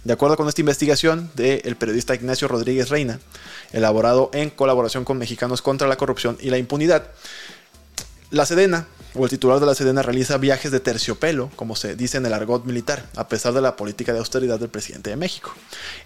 De 0.05 0.12
acuerdo 0.12 0.37
con 0.37 0.46
esta 0.46 0.61
investigación 0.61 1.31
del 1.34 1.76
periodista 1.76 2.14
Ignacio 2.14 2.46
Rodríguez 2.46 2.90
Reina, 2.90 3.19
elaborado 3.73 4.31
en 4.34 4.50
colaboración 4.50 5.05
con 5.05 5.19
Mexicanos 5.19 5.62
contra 5.62 5.88
la 5.88 5.96
Corrupción 5.96 6.37
y 6.40 6.50
la 6.50 6.58
Impunidad, 6.58 7.08
la 8.31 8.46
Sedena, 8.46 8.87
o 9.14 9.25
el 9.25 9.31
titular 9.31 9.61
de 9.61 9.67
la 9.67 9.75
Sedena, 9.75 10.02
realiza 10.02 10.37
viajes 10.38 10.73
de 10.73 10.81
terciopelo, 10.81 11.50
como 11.56 11.76
se 11.76 11.96
dice 11.96 12.19
en 12.19 12.26
el 12.26 12.34
argot 12.34 12.64
militar, 12.64 13.08
a 13.17 13.28
pesar 13.28 13.52
de 13.52 13.61
la 13.61 13.76
política 13.76 14.12
de 14.12 14.19
austeridad 14.19 14.58
del 14.58 14.69
presidente 14.69 15.11
de 15.11 15.17
México. 15.17 15.52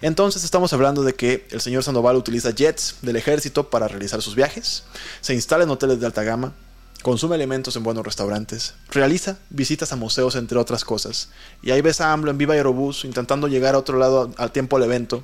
Entonces 0.01 0.43
estamos 0.43 0.71
hablando 0.73 1.03
de 1.03 1.13
que 1.13 1.47
el 1.51 1.61
señor 1.61 1.83
Sandoval 1.83 2.15
utiliza 2.15 2.51
jets 2.51 2.97
del 3.01 3.15
ejército 3.15 3.69
para 3.69 3.87
realizar 3.87 4.21
sus 4.21 4.35
viajes, 4.35 4.83
se 5.21 5.33
instala 5.33 5.63
en 5.63 5.71
hoteles 5.71 5.99
de 5.99 6.05
alta 6.05 6.23
gama, 6.23 6.53
consume 7.01 7.35
alimentos 7.35 7.75
en 7.75 7.83
buenos 7.83 8.05
restaurantes, 8.05 8.75
realiza 8.89 9.37
visitas 9.49 9.91
a 9.91 9.95
museos, 9.95 10.35
entre 10.35 10.57
otras 10.57 10.85
cosas. 10.85 11.29
Y 11.61 11.71
ahí 11.71 11.81
ves 11.81 12.01
a 12.01 12.13
AMLO 12.13 12.31
en 12.31 12.37
Viva 12.37 12.53
Aerobús 12.53 13.05
intentando 13.05 13.47
llegar 13.47 13.75
a 13.75 13.79
otro 13.79 13.97
lado 13.97 14.31
al 14.37 14.51
tiempo 14.51 14.77
del 14.77 14.89
evento. 14.89 15.23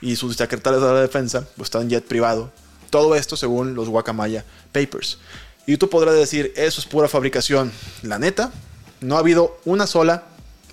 Y 0.00 0.16
sus 0.16 0.36
secretarios 0.36 0.82
de 0.82 0.88
la 0.88 1.00
defensa 1.00 1.46
pues, 1.56 1.68
están 1.68 1.82
en 1.82 1.90
jet 1.90 2.04
privado. 2.04 2.50
Todo 2.90 3.14
esto 3.14 3.36
según 3.36 3.74
los 3.74 3.88
Guacamaya 3.88 4.44
Papers. 4.72 5.18
Y 5.66 5.76
tú 5.76 5.88
podrás 5.88 6.14
decir, 6.14 6.52
eso 6.56 6.80
es 6.80 6.86
pura 6.86 7.08
fabricación. 7.08 7.72
La 8.02 8.18
neta, 8.18 8.52
no 9.00 9.16
ha 9.16 9.20
habido 9.20 9.58
una 9.64 9.86
sola, 9.86 10.24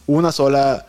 una 0.05 0.31
sola 0.31 0.85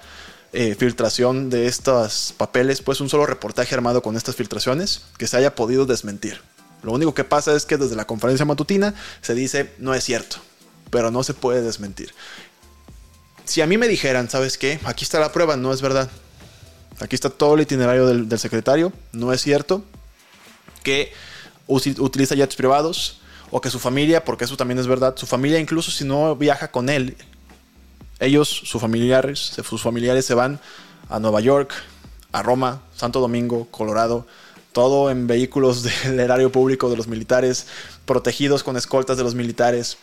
eh, 0.52 0.74
filtración 0.78 1.50
de 1.50 1.66
estos 1.66 2.34
papeles, 2.36 2.82
pues 2.82 3.00
un 3.00 3.08
solo 3.08 3.26
reportaje 3.26 3.74
armado 3.74 4.02
con 4.02 4.16
estas 4.16 4.36
filtraciones 4.36 5.02
que 5.18 5.26
se 5.26 5.36
haya 5.36 5.54
podido 5.54 5.86
desmentir. 5.86 6.40
Lo 6.82 6.92
único 6.92 7.14
que 7.14 7.24
pasa 7.24 7.54
es 7.54 7.64
que 7.64 7.76
desde 7.76 7.96
la 7.96 8.06
conferencia 8.06 8.44
matutina 8.44 8.94
se 9.20 9.34
dice 9.34 9.72
no 9.78 9.94
es 9.94 10.02
cierto, 10.04 10.38
pero 10.90 11.10
no 11.10 11.22
se 11.22 11.34
puede 11.34 11.62
desmentir. 11.62 12.12
Si 13.44 13.60
a 13.60 13.66
mí 13.66 13.78
me 13.78 13.88
dijeran, 13.88 14.28
¿sabes 14.28 14.58
qué? 14.58 14.80
Aquí 14.84 15.04
está 15.04 15.20
la 15.20 15.32
prueba, 15.32 15.56
no 15.56 15.72
es 15.72 15.80
verdad. 15.80 16.10
Aquí 17.00 17.14
está 17.14 17.30
todo 17.30 17.54
el 17.54 17.62
itinerario 17.62 18.06
del, 18.06 18.38
secretario, 18.38 18.92
no 19.12 19.32
es 19.32 19.40
cierto. 19.40 19.84
Que 20.82 21.12
utiliza 21.66 22.34
jets 22.34 22.56
privados 22.56 23.21
o 23.52 23.60
que 23.60 23.70
su 23.70 23.78
familia, 23.78 24.24
porque 24.24 24.46
eso 24.46 24.56
también 24.56 24.78
es 24.78 24.86
verdad, 24.86 25.14
su 25.16 25.26
familia 25.26 25.60
incluso 25.60 25.90
si 25.90 26.04
no 26.04 26.34
viaja 26.34 26.70
con 26.70 26.88
él, 26.88 27.16
ellos, 28.18 28.48
sus 28.48 28.80
familiares, 28.80 29.38
sus 29.62 29.82
familiares 29.82 30.24
se 30.24 30.32
van 30.32 30.58
a 31.10 31.20
Nueva 31.20 31.40
York, 31.40 31.70
a 32.32 32.42
Roma, 32.42 32.80
Santo 32.96 33.20
Domingo, 33.20 33.68
Colorado, 33.70 34.26
todo 34.72 35.10
en 35.10 35.26
vehículos 35.26 35.82
del 36.04 36.18
erario 36.18 36.50
público 36.50 36.88
de 36.88 36.96
los 36.96 37.08
militares, 37.08 37.66
protegidos 38.06 38.62
con 38.64 38.78
escoltas 38.78 39.18
de 39.18 39.22
los 39.22 39.34
militares. 39.34 39.98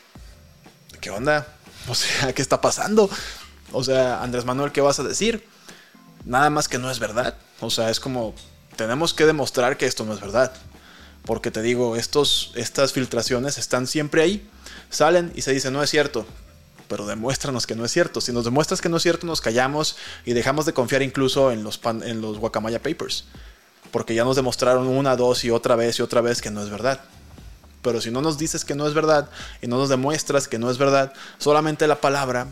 ¿Qué 1.01 1.09
onda? 1.09 1.47
O 1.87 1.95
sea, 1.95 2.33
¿qué 2.33 2.43
está 2.43 2.61
pasando? 2.61 3.09
O 3.71 3.83
sea, 3.83 4.21
Andrés 4.21 4.45
Manuel, 4.45 4.71
¿qué 4.71 4.81
vas 4.81 4.99
a 4.99 5.03
decir? 5.03 5.47
Nada 6.23 6.51
más 6.51 6.67
que 6.67 6.77
no 6.77 6.91
es 6.91 6.99
verdad. 6.99 7.35
O 7.61 7.71
sea, 7.71 7.89
es 7.89 7.99
como, 7.99 8.35
tenemos 8.75 9.15
que 9.15 9.25
demostrar 9.25 9.75
que 9.75 9.87
esto 9.87 10.05
no 10.05 10.13
es 10.13 10.19
verdad. 10.19 10.51
Porque 11.29 11.51
te 11.51 11.61
digo, 11.61 11.95
estos, 11.95 12.53
estas 12.55 12.91
filtraciones 12.91 13.59
están 13.59 13.85
siempre 13.85 14.23
ahí. 14.23 14.49
Salen 14.89 15.31
y 15.35 15.43
se 15.43 15.53
dice, 15.53 15.69
no 15.69 15.83
es 15.83 15.91
cierto. 15.91 16.25
pero 16.87 17.05
demuéstranos 17.05 17.67
que 17.67 17.75
no 17.75 17.85
es 17.85 17.91
cierto. 17.91 18.19
Si 18.19 18.33
nos 18.33 18.45
demuestras 18.45 18.81
que 18.81 18.89
no 18.89 18.97
es 18.97 19.03
cierto, 19.03 19.27
nos 19.27 19.39
callamos 19.39 19.95
y 20.25 20.33
dejamos 20.33 20.65
de 20.65 20.73
confiar 20.73 21.03
incluso 21.03 21.51
en 21.51 21.63
los, 21.63 21.79
en 21.85 22.19
los 22.19 22.39
Guacamaya 22.39 22.81
Papers. 22.81 23.25
Porque 23.91 24.15
ya 24.15 24.23
nos 24.23 24.37
demostraron 24.37 24.87
una, 24.87 25.15
dos 25.15 25.45
y 25.45 25.51
otra 25.51 25.75
vez 25.75 25.99
y 25.99 26.01
otra 26.01 26.21
vez 26.21 26.41
que 26.41 26.49
no 26.49 26.63
es 26.63 26.71
verdad. 26.71 26.99
Pero 27.83 28.01
si 28.01 28.09
no 28.09 28.23
nos 28.23 28.39
dices 28.39 28.65
que 28.65 28.73
no 28.73 28.87
es 28.87 28.95
verdad 28.95 29.29
y 29.61 29.67
no 29.67 29.77
nos 29.77 29.89
demuestras 29.89 30.47
que 30.47 30.57
no 30.57 30.71
es 30.71 30.79
verdad, 30.79 31.13
solamente 31.37 31.85
la 31.85 32.01
palabra, 32.01 32.47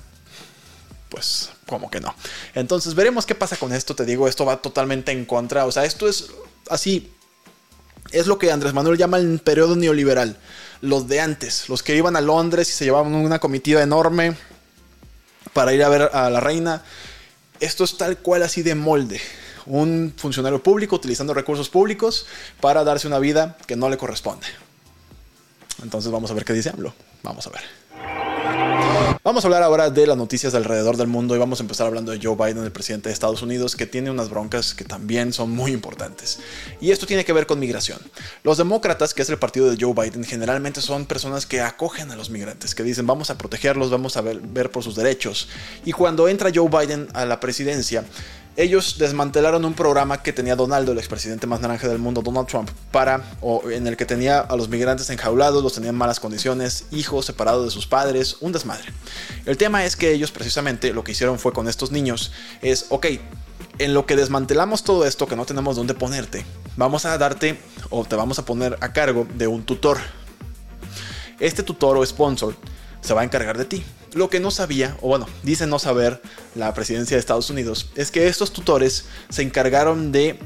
pues 1.09 1.49
como 1.65 1.89
que 1.89 1.99
no. 1.99 2.13
Entonces 2.53 2.93
veremos 2.93 3.25
qué 3.25 3.33
pasa 3.33 3.57
con 3.57 3.73
esto. 3.73 3.95
Te 3.95 4.05
digo, 4.05 4.27
esto 4.27 4.45
va 4.45 4.57
totalmente 4.57 5.11
en 5.11 5.25
contra. 5.25 5.65
O 5.65 5.71
sea, 5.71 5.83
esto 5.83 6.07
es 6.07 6.27
así. 6.69 7.11
Es 8.11 8.27
lo 8.27 8.37
que 8.37 8.51
Andrés 8.51 8.73
Manuel 8.73 8.97
llama 8.97 9.17
el 9.17 9.39
periodo 9.39 9.75
neoliberal. 9.75 10.37
Los 10.81 11.07
de 11.07 11.19
antes, 11.21 11.69
los 11.69 11.83
que 11.83 11.95
iban 11.95 12.15
a 12.15 12.21
Londres 12.21 12.69
y 12.69 12.73
se 12.73 12.85
llevaban 12.85 13.15
una 13.15 13.39
comitiva 13.39 13.81
enorme 13.81 14.35
para 15.53 15.73
ir 15.73 15.83
a 15.83 15.89
ver 15.89 16.03
a 16.13 16.29
la 16.29 16.39
reina. 16.39 16.83
Esto 17.59 17.83
es 17.83 17.97
tal 17.97 18.17
cual 18.17 18.43
así 18.43 18.61
de 18.61 18.75
molde 18.75 19.19
un 19.67 20.13
funcionario 20.15 20.63
público 20.63 20.95
utilizando 20.95 21.33
recursos 21.33 21.69
públicos 21.69 22.25
para 22.59 22.83
darse 22.83 23.07
una 23.07 23.19
vida 23.19 23.57
que 23.67 23.75
no 23.75 23.89
le 23.89 23.97
corresponde. 23.97 24.47
Entonces 25.83 26.11
vamos 26.11 26.31
a 26.31 26.33
ver 26.33 26.45
qué 26.45 26.53
dice 26.53 26.69
AMLO. 26.69 26.93
Vamos 27.23 27.45
a 27.47 27.49
ver. 27.49 27.61
Vamos 29.27 29.43
a 29.43 29.49
hablar 29.49 29.61
ahora 29.61 29.89
de 29.89 30.07
las 30.07 30.15
noticias 30.15 30.55
alrededor 30.55 30.95
del 30.95 31.07
mundo 31.07 31.35
y 31.35 31.37
vamos 31.37 31.59
a 31.59 31.63
empezar 31.63 31.85
hablando 31.85 32.13
de 32.13 32.19
Joe 32.23 32.37
Biden, 32.37 32.63
el 32.63 32.71
presidente 32.71 33.09
de 33.09 33.13
Estados 33.13 33.41
Unidos, 33.41 33.75
que 33.75 33.85
tiene 33.85 34.09
unas 34.09 34.29
broncas 34.29 34.73
que 34.73 34.85
también 34.85 35.33
son 35.33 35.51
muy 35.51 35.73
importantes. 35.73 36.39
Y 36.79 36.91
esto 36.91 37.05
tiene 37.05 37.25
que 37.25 37.33
ver 37.33 37.45
con 37.45 37.59
migración. 37.59 37.99
Los 38.43 38.57
demócratas, 38.57 39.13
que 39.13 39.23
es 39.23 39.29
el 39.29 39.37
partido 39.37 39.69
de 39.69 39.75
Joe 39.77 39.93
Biden, 39.93 40.23
generalmente 40.23 40.79
son 40.79 41.05
personas 41.05 41.45
que 41.45 41.59
acogen 41.59 42.09
a 42.09 42.15
los 42.15 42.29
migrantes, 42.29 42.73
que 42.73 42.83
dicen 42.83 43.05
vamos 43.05 43.29
a 43.29 43.37
protegerlos, 43.37 43.91
vamos 43.91 44.15
a 44.15 44.21
ver, 44.21 44.39
ver 44.39 44.71
por 44.71 44.81
sus 44.81 44.95
derechos. 44.95 45.49
Y 45.83 45.91
cuando 45.91 46.29
entra 46.29 46.49
Joe 46.55 46.69
Biden 46.69 47.09
a 47.13 47.25
la 47.25 47.41
presidencia, 47.41 48.05
ellos 48.57 48.97
desmantelaron 48.97 49.63
un 49.65 49.75
programa 49.75 50.23
que 50.23 50.33
tenía 50.33 50.55
Donaldo, 50.55 50.91
el 50.91 50.97
expresidente 50.97 51.45
más 51.45 51.61
naranja 51.61 51.87
del 51.87 51.99
mundo, 51.99 52.23
Donald 52.23 52.47
Trump, 52.47 52.69
para, 52.91 53.23
o 53.39 53.69
en 53.69 53.85
el 53.85 53.95
que 53.95 54.05
tenía 54.05 54.39
a 54.39 54.55
los 54.55 54.67
migrantes 54.67 55.11
enjaulados, 55.11 55.61
los 55.61 55.73
tenían 55.73 55.93
en 55.93 55.99
malas 55.99 56.19
condiciones, 56.19 56.85
hijos 56.91 57.27
separados 57.27 57.65
de 57.65 57.71
sus 57.71 57.85
padres, 57.85 58.37
un 58.41 58.51
desmadre. 58.51 58.91
El 59.45 59.57
tema 59.57 59.85
es 59.85 59.95
que 59.95 60.11
ellos 60.11 60.31
precisamente 60.31 60.91
lo 60.91 61.03
que 61.03 61.11
hicieron 61.11 61.37
fue 61.37 61.53
con 61.53 61.67
estos 61.67 61.91
niños, 61.91 62.31
es, 62.63 62.87
ok, 62.89 63.05
en 63.77 63.93
lo 63.93 64.07
que 64.07 64.15
desmantelamos 64.15 64.83
todo 64.83 65.05
esto, 65.05 65.27
que 65.27 65.35
no 65.35 65.45
tenemos 65.45 65.75
dónde 65.75 65.93
ponerte, 65.93 66.43
vamos 66.77 67.05
a 67.05 67.15
darte 67.15 67.59
o 67.91 68.05
te 68.05 68.15
vamos 68.15 68.39
a 68.39 68.45
poner 68.45 68.75
a 68.81 68.91
cargo 68.91 69.27
de 69.35 69.45
un 69.45 69.63
tutor. 69.63 69.99
Este 71.39 71.61
tutor 71.61 71.95
o 71.95 72.03
sponsor 72.03 72.55
se 73.01 73.13
va 73.13 73.21
a 73.21 73.23
encargar 73.23 73.57
de 73.57 73.65
ti. 73.65 73.83
Lo 74.13 74.29
que 74.29 74.39
no 74.39 74.51
sabía, 74.51 74.97
o 75.01 75.07
bueno, 75.09 75.27
dice 75.43 75.67
no 75.67 75.79
saber 75.79 76.21
la 76.55 76.73
presidencia 76.73 77.15
de 77.15 77.19
Estados 77.19 77.49
Unidos, 77.49 77.89
es 77.95 78.11
que 78.11 78.27
estos 78.27 78.51
tutores 78.51 79.05
se 79.29 79.41
encargaron 79.41 80.11
de 80.11 80.39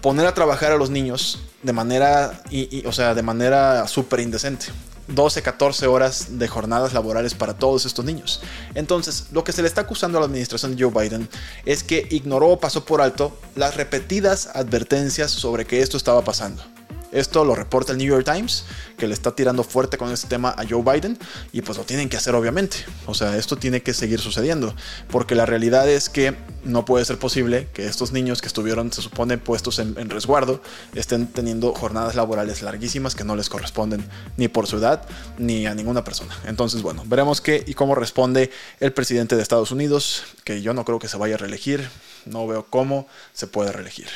poner 0.00 0.26
a 0.26 0.34
trabajar 0.34 0.72
a 0.72 0.76
los 0.76 0.90
niños 0.90 1.40
de 1.62 1.72
manera, 1.72 2.42
o 2.84 2.92
sea, 2.92 3.14
de 3.14 3.22
manera 3.22 3.86
súper 3.88 4.20
indecente. 4.20 4.66
12, 5.08 5.42
14 5.42 5.86
horas 5.86 6.38
de 6.38 6.48
jornadas 6.48 6.92
laborales 6.92 7.34
para 7.34 7.54
todos 7.54 7.86
estos 7.86 8.04
niños. 8.04 8.42
Entonces, 8.74 9.26
lo 9.32 9.42
que 9.42 9.52
se 9.52 9.62
le 9.62 9.68
está 9.68 9.80
acusando 9.82 10.18
a 10.18 10.20
la 10.20 10.26
administración 10.26 10.76
de 10.76 10.82
Joe 10.82 10.92
Biden 10.92 11.28
es 11.64 11.82
que 11.82 12.06
ignoró 12.10 12.48
o 12.48 12.60
pasó 12.60 12.84
por 12.84 13.00
alto 13.00 13.36
las 13.56 13.74
repetidas 13.76 14.48
advertencias 14.54 15.30
sobre 15.30 15.66
que 15.66 15.80
esto 15.80 15.96
estaba 15.96 16.22
pasando. 16.22 16.62
Esto 17.12 17.44
lo 17.44 17.54
reporta 17.54 17.92
el 17.92 17.98
New 17.98 18.06
York 18.06 18.24
Times, 18.24 18.64
que 18.96 19.06
le 19.06 19.14
está 19.14 19.34
tirando 19.34 19.64
fuerte 19.64 19.96
con 19.96 20.12
este 20.12 20.28
tema 20.28 20.54
a 20.56 20.64
Joe 20.68 20.82
Biden, 20.82 21.18
y 21.52 21.62
pues 21.62 21.78
lo 21.78 21.84
tienen 21.84 22.08
que 22.08 22.16
hacer 22.16 22.34
obviamente. 22.34 22.78
O 23.06 23.14
sea, 23.14 23.36
esto 23.36 23.56
tiene 23.56 23.82
que 23.82 23.94
seguir 23.94 24.20
sucediendo, 24.20 24.74
porque 25.10 25.34
la 25.34 25.46
realidad 25.46 25.88
es 25.88 26.08
que 26.08 26.36
no 26.64 26.84
puede 26.84 27.04
ser 27.04 27.18
posible 27.18 27.68
que 27.72 27.86
estos 27.86 28.12
niños 28.12 28.42
que 28.42 28.48
estuvieron, 28.48 28.92
se 28.92 29.00
supone, 29.00 29.38
puestos 29.38 29.78
en, 29.78 30.10
resguardo, 30.10 30.60
estén 30.94 31.26
teniendo 31.26 31.72
jornadas 31.74 32.14
laborales 32.14 32.62
larguísimas 32.62 33.14
que 33.14 33.24
no 33.24 33.36
les 33.36 33.48
corresponden 33.48 34.04
ni 34.36 34.48
por 34.48 34.66
su 34.66 34.76
edad 34.76 35.02
ni 35.38 35.66
a 35.66 35.74
ninguna 35.74 36.04
persona. 36.04 36.36
Entonces, 36.46 36.82
bueno, 36.82 37.04
veremos 37.06 37.40
qué 37.40 37.64
y 37.66 37.74
cómo 37.74 37.94
responde 37.94 38.50
el 38.80 38.92
presidente 38.92 39.36
de 39.36 39.42
Estados 39.42 39.70
Unidos, 39.70 40.24
que 40.44 40.60
yo 40.60 40.74
no 40.74 40.84
creo 40.84 40.98
que 40.98 41.08
se 41.08 41.16
vaya 41.16 41.36
a 41.36 41.38
reelegir, 41.38 41.88
no 42.26 42.46
veo 42.46 42.66
cómo 42.68 43.06
se 43.32 43.46
puede 43.46 43.72
reelegir. 43.72 44.08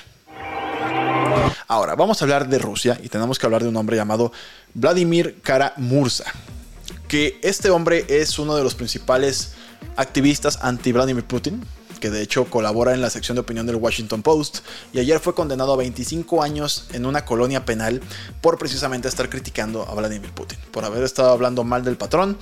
Ahora, 1.68 1.94
vamos 1.94 2.20
a 2.20 2.24
hablar 2.26 2.48
de 2.48 2.58
Rusia 2.58 3.00
y 3.02 3.08
tenemos 3.08 3.38
que 3.38 3.46
hablar 3.46 3.62
de 3.62 3.68
un 3.68 3.76
hombre 3.76 3.96
llamado 3.96 4.30
Vladimir 4.74 5.40
Kara-Murza, 5.42 6.24
que 7.08 7.38
este 7.42 7.70
hombre 7.70 8.04
es 8.08 8.38
uno 8.38 8.56
de 8.56 8.62
los 8.62 8.74
principales 8.74 9.54
activistas 9.96 10.58
anti-Vladimir 10.62 11.24
Putin, 11.24 11.64
que 11.98 12.10
de 12.10 12.20
hecho 12.20 12.44
colabora 12.46 12.92
en 12.92 13.00
la 13.00 13.10
sección 13.10 13.36
de 13.36 13.40
opinión 13.40 13.66
del 13.66 13.76
Washington 13.76 14.22
Post, 14.22 14.58
y 14.92 14.98
ayer 14.98 15.18
fue 15.20 15.34
condenado 15.34 15.72
a 15.72 15.76
25 15.76 16.42
años 16.42 16.88
en 16.92 17.06
una 17.06 17.24
colonia 17.24 17.64
penal 17.64 18.02
por 18.40 18.58
precisamente 18.58 19.08
estar 19.08 19.30
criticando 19.30 19.88
a 19.88 19.94
Vladimir 19.94 20.32
Putin, 20.32 20.58
por 20.72 20.84
haber 20.84 21.04
estado 21.04 21.30
hablando 21.30 21.64
mal 21.64 21.84
del 21.84 21.96
patrón, 21.96 22.36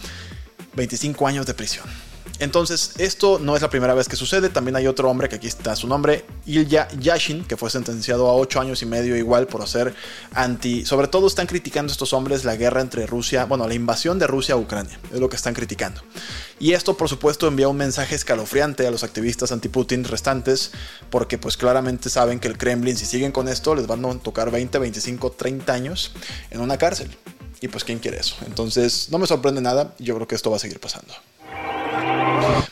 25 0.74 1.26
años 1.26 1.46
de 1.46 1.54
prisión. 1.54 1.86
Entonces, 2.40 2.92
esto 2.96 3.38
no 3.38 3.54
es 3.54 3.60
la 3.60 3.68
primera 3.68 3.92
vez 3.92 4.08
que 4.08 4.16
sucede. 4.16 4.48
También 4.48 4.74
hay 4.74 4.86
otro 4.86 5.10
hombre 5.10 5.28
que 5.28 5.36
aquí 5.36 5.46
está 5.46 5.76
su 5.76 5.86
nombre, 5.86 6.24
Ilya 6.46 6.88
Yashin, 6.98 7.44
que 7.44 7.58
fue 7.58 7.68
sentenciado 7.68 8.28
a 8.28 8.34
8 8.34 8.60
años 8.60 8.82
y 8.82 8.86
medio 8.86 9.14
igual 9.14 9.46
por 9.46 9.60
hacer 9.60 9.94
anti... 10.32 10.86
Sobre 10.86 11.06
todo 11.06 11.26
están 11.26 11.46
criticando 11.46 11.92
estos 11.92 12.14
hombres 12.14 12.44
la 12.44 12.56
guerra 12.56 12.80
entre 12.80 13.06
Rusia, 13.06 13.44
bueno, 13.44 13.68
la 13.68 13.74
invasión 13.74 14.18
de 14.18 14.26
Rusia 14.26 14.54
a 14.54 14.58
Ucrania. 14.58 14.98
Es 15.12 15.20
lo 15.20 15.28
que 15.28 15.36
están 15.36 15.52
criticando. 15.52 16.00
Y 16.58 16.72
esto, 16.72 16.96
por 16.96 17.10
supuesto, 17.10 17.46
envía 17.46 17.68
un 17.68 17.76
mensaje 17.76 18.14
escalofriante 18.14 18.86
a 18.86 18.90
los 18.90 19.04
activistas 19.04 19.52
anti-Putin 19.52 20.04
restantes, 20.04 20.72
porque 21.10 21.36
pues 21.36 21.58
claramente 21.58 22.08
saben 22.08 22.40
que 22.40 22.48
el 22.48 22.56
Kremlin, 22.56 22.96
si 22.96 23.04
siguen 23.04 23.32
con 23.32 23.48
esto, 23.48 23.74
les 23.74 23.86
van 23.86 24.02
a 24.04 24.18
tocar 24.18 24.50
20, 24.50 24.78
25, 24.78 25.32
30 25.32 25.72
años 25.72 26.12
en 26.50 26.60
una 26.62 26.78
cárcel. 26.78 27.10
Y 27.60 27.68
pues, 27.68 27.84
¿quién 27.84 27.98
quiere 27.98 28.18
eso? 28.18 28.36
Entonces, 28.46 29.08
no 29.10 29.18
me 29.18 29.26
sorprende 29.26 29.60
nada. 29.60 29.94
Yo 29.98 30.14
creo 30.14 30.26
que 30.26 30.34
esto 30.34 30.50
va 30.50 30.56
a 30.56 30.60
seguir 30.60 30.80
pasando. 30.80 31.12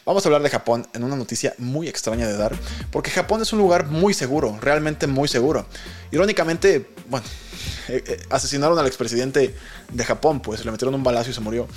Vamos 0.09 0.25
a 0.25 0.29
hablar 0.31 0.41
de 0.41 0.49
Japón 0.49 0.89
en 0.95 1.05
una 1.05 1.17
noticia 1.17 1.53
muy 1.59 1.87
extraña 1.87 2.27
de 2.27 2.35
dar, 2.35 2.57
porque 2.91 3.11
Japón 3.11 3.43
es 3.43 3.53
un 3.53 3.59
lugar 3.59 3.89
muy 3.89 4.15
seguro, 4.15 4.59
realmente 4.59 5.07
muy 5.07 5.29
seguro. 5.29 5.67
Irónicamente, 6.11 6.89
bueno, 7.11 7.27
eh, 7.89 8.03
eh, 8.07 8.21
asesinaron 8.31 8.79
al 8.79 8.87
expresidente 8.87 9.55
de 9.93 10.05
Japón, 10.07 10.41
pues 10.41 10.65
le 10.65 10.71
metieron 10.71 10.95
un 10.95 11.05
balazo 11.05 11.29
y 11.29 11.35
se 11.35 11.43
murió. 11.43 11.69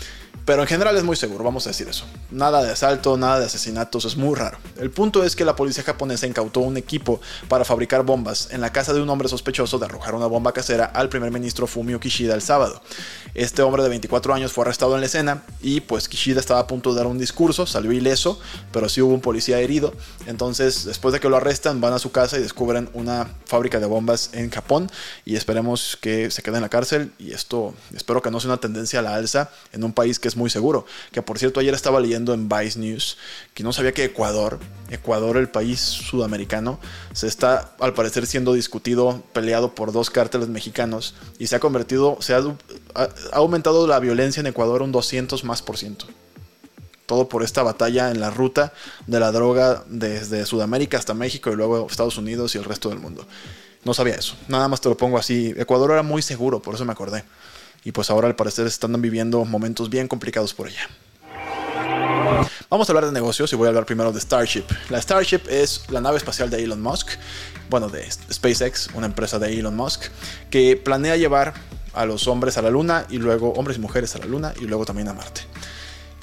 Pero 0.46 0.64
en 0.64 0.68
general 0.68 0.98
es 0.98 1.04
muy 1.04 1.16
seguro, 1.16 1.44
vamos 1.44 1.68
a 1.68 1.70
decir 1.70 1.88
eso. 1.88 2.06
Nada 2.32 2.64
de 2.64 2.72
asalto, 2.72 3.16
nada 3.18 3.40
de 3.40 3.46
asesinatos, 3.46 4.06
es 4.06 4.18
muy 4.18 4.36
raro. 4.36 4.58
El 4.80 4.90
punto 4.90 5.24
es 5.24 5.36
que 5.36 5.46
la 5.46 5.56
policía 5.56 5.84
japonesa 5.84 6.26
incautó 6.26 6.62
un 6.62 6.78
equipo 6.78 7.22
para 7.48 7.64
fabricar 7.64 8.04
bombas 8.04 8.50
en 8.52 8.62
la 8.62 8.72
casa 8.72 8.94
de 8.94 9.02
un 9.02 9.10
hombre 9.10 9.30
sospechoso 9.30 9.78
de 9.78 9.86
arrojar 9.86 10.16
una 10.16 10.26
bomba 10.26 10.52
casera 10.52 10.86
al 10.86 11.10
primer 11.10 11.32
ministro 11.32 11.68
Fumio 11.68 12.00
Kishida 12.00 12.34
el 12.34 12.42
sábado. 12.42 12.82
Este 13.36 13.62
hombre 13.62 13.84
de 13.84 13.90
24 13.90 14.34
años 14.34 14.52
fue 14.52 14.64
arrestado 14.64 14.96
en 14.96 15.02
la 15.02 15.06
escena 15.06 15.44
y 15.62 15.82
pues 15.82 16.10
Kishida 16.10 16.40
estaba 16.40 16.62
a 16.62 16.68
punto 16.68 16.92
de 16.92 16.98
dar 16.98 17.08
un 17.08 17.20
discurso, 17.20 17.66
salió 17.68 17.92
ileso, 17.92 18.40
pero 18.72 18.90
sí 18.90 19.02
hubo 19.02 19.14
un 19.14 19.22
policía 19.22 19.60
herido. 19.60 19.94
Entonces, 20.26 20.86
después 20.86 21.14
de 21.14 21.20
que 21.20 21.30
lo 21.30 21.38
arrestan, 21.38 21.82
van 21.82 21.94
a 21.94 22.00
su 22.00 22.12
casa 22.12 22.38
y 22.38 22.42
descubren 22.42 22.90
una 22.94 23.30
fábrica 23.46 23.80
de 23.80 23.86
bombas 23.86 24.32
en 24.34 24.50
Japón 24.50 24.90
y 25.24 25.36
esperemos 25.36 25.98
que 26.02 26.32
se 26.32 26.42
quede 26.42 26.56
en 26.56 26.64
la 26.64 26.70
cárcel 26.70 27.12
y 27.20 27.34
esto 27.34 27.74
espero 27.94 28.22
que 28.22 28.32
no 28.32 28.40
sea 28.40 28.50
una 28.50 28.60
tendencia 28.60 29.00
a 29.00 29.04
la 29.04 29.16
alza 29.16 29.52
en 29.72 29.84
un 29.84 29.94
país 29.94 30.20
que 30.20 30.31
es 30.32 30.38
muy 30.38 30.50
seguro. 30.50 30.86
Que 31.12 31.22
por 31.22 31.38
cierto, 31.38 31.60
ayer 31.60 31.74
estaba 31.74 32.00
leyendo 32.00 32.34
en 32.34 32.50
Vice 32.50 32.80
News 32.80 33.18
que 33.54 33.64
no 33.64 33.74
sabía 33.74 33.92
que 33.92 34.06
Ecuador, 34.06 34.60
Ecuador, 34.90 35.38
el 35.38 35.50
país 35.50 35.80
sudamericano, 35.80 36.80
se 37.14 37.28
está 37.28 37.76
al 37.80 37.94
parecer 37.94 38.26
siendo 38.26 38.54
discutido, 38.54 39.24
peleado 39.34 39.76
por 39.76 39.92
dos 39.92 40.10
cárteles 40.10 40.48
mexicanos 40.48 41.14
y 41.38 41.48
se 41.48 41.56
ha 41.56 41.60
convertido, 41.60 42.18
se 42.22 42.34
ha, 42.34 42.42
ha 42.96 43.10
aumentado 43.34 43.88
la 43.88 44.00
violencia 44.00 44.40
en 44.40 44.48
Ecuador 44.48 44.82
un 44.82 44.92
200 44.92 45.44
más 45.44 45.62
por 45.62 45.78
ciento 45.78 46.08
todo 47.08 47.28
por 47.28 47.44
esta 47.44 47.62
batalla 47.62 48.10
en 48.10 48.22
la 48.22 48.30
ruta 48.30 48.72
de 49.06 49.20
la 49.20 49.34
droga 49.34 49.84
desde 49.88 50.46
Sudamérica 50.46 50.98
hasta 50.98 51.14
México 51.14 51.52
y 51.52 51.58
luego 51.58 51.86
Estados 51.90 52.18
Unidos 52.18 52.56
y 52.56 52.58
el 52.58 52.64
resto 52.64 52.88
del 52.88 53.00
mundo. 53.00 53.28
No 53.84 53.94
sabía 53.94 54.16
eso, 54.16 54.36
nada 54.48 54.70
más 54.70 54.80
te 54.80 54.88
lo 54.88 54.96
pongo 54.96 55.18
así. 55.18 55.54
Ecuador 55.58 55.92
era 55.92 56.04
muy 56.04 56.22
seguro, 56.22 56.62
por 56.62 56.74
eso 56.74 56.86
me 56.86 56.94
acordé 56.94 57.26
y 57.84 57.92
pues 57.92 58.10
ahora 58.10 58.28
al 58.28 58.36
parecer 58.36 58.68
están 58.68 59.00
viviendo 59.02 59.44
momentos 59.46 59.90
bien 59.90 60.08
complicados 60.08 60.54
por 60.54 60.68
allá. 60.68 60.88
Vamos 62.70 62.88
a 62.88 62.92
hablar 62.92 63.06
de 63.06 63.12
negocios 63.12 63.52
y 63.52 63.56
voy 63.56 63.66
a 63.66 63.70
hablar 63.70 63.86
primero 63.86 64.12
de 64.12 64.22
Starship. 64.22 64.64
La 64.90 65.02
Starship 65.02 65.42
es 65.50 65.90
la 65.90 66.00
nave 66.00 66.18
espacial 66.18 66.50
de 66.50 66.64
Elon 66.64 66.82
Musk, 66.82 67.10
bueno, 67.70 67.90
de 67.90 68.10
SpaceX, 68.10 68.90
una 68.94 69.08
empresa 69.08 69.40
de 69.40 69.60
Elon 69.60 69.76
Musk, 69.76 70.04
que 70.50 70.78
planea 70.78 71.18
llevar 71.18 71.54
a 71.94 72.06
los 72.06 72.28
hombres 72.28 72.58
a 72.58 72.62
la 72.62 72.70
Luna 72.70 73.06
y 73.10 73.18
luego 73.18 73.52
hombres 73.54 73.78
y 73.78 73.82
mujeres 73.82 74.16
a 74.16 74.20
la 74.20 74.26
Luna 74.26 74.54
y 74.60 74.66
luego 74.66 74.86
también 74.86 75.10
a 75.10 75.14
Marte. 75.14 75.42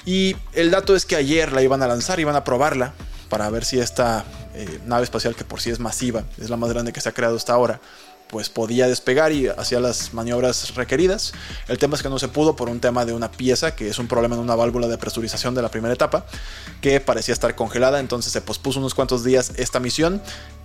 Y 0.05 0.35
el 0.53 0.71
dato 0.71 0.95
es 0.95 1.05
que 1.05 1.15
ayer 1.15 1.51
la 1.51 1.61
iban 1.61 1.83
a 1.83 1.87
lanzar, 1.87 2.19
iban 2.19 2.35
a 2.35 2.43
probarla 2.43 2.93
para 3.29 3.49
ver 3.49 3.63
si 3.63 3.79
esta 3.79 4.25
eh, 4.55 4.79
nave 4.85 5.03
espacial, 5.03 5.35
que 5.35 5.43
por 5.43 5.61
sí 5.61 5.69
es 5.69 5.79
masiva, 5.79 6.23
es 6.39 6.49
la 6.49 6.57
más 6.57 6.71
grande 6.71 6.91
que 6.93 7.01
se 7.01 7.09
ha 7.09 7.11
creado 7.11 7.35
hasta 7.35 7.53
ahora, 7.53 7.79
pues 8.29 8.49
podía 8.49 8.87
despegar 8.87 9.31
y 9.31 9.47
hacía 9.47 9.79
las 9.79 10.13
maniobras 10.13 10.75
requeridas. 10.75 11.33
El 11.67 11.77
tema 11.77 11.95
es 11.95 12.03
que 12.03 12.09
no 12.09 12.19
se 12.19 12.27
pudo 12.27 12.55
por 12.55 12.69
un 12.69 12.79
tema 12.79 13.05
de 13.05 13.13
una 13.13 13.31
pieza, 13.31 13.75
que 13.75 13.89
es 13.89 13.97
un 13.97 14.07
problema 14.07 14.35
en 14.35 14.41
una 14.41 14.55
válvula 14.55 14.87
de 14.87 14.97
presurización 14.97 15.55
de 15.55 15.61
la 15.61 15.69
primera 15.69 15.93
etapa, 15.93 16.25
que 16.81 16.99
parecía 16.99 17.33
estar 17.33 17.55
congelada, 17.55 17.99
entonces 17.99 18.31
se 18.31 18.41
pospuso 18.41 18.79
unos 18.79 18.93
cuantos 18.93 19.23
días 19.23 19.53
esta 19.57 19.79
misión 19.79 20.21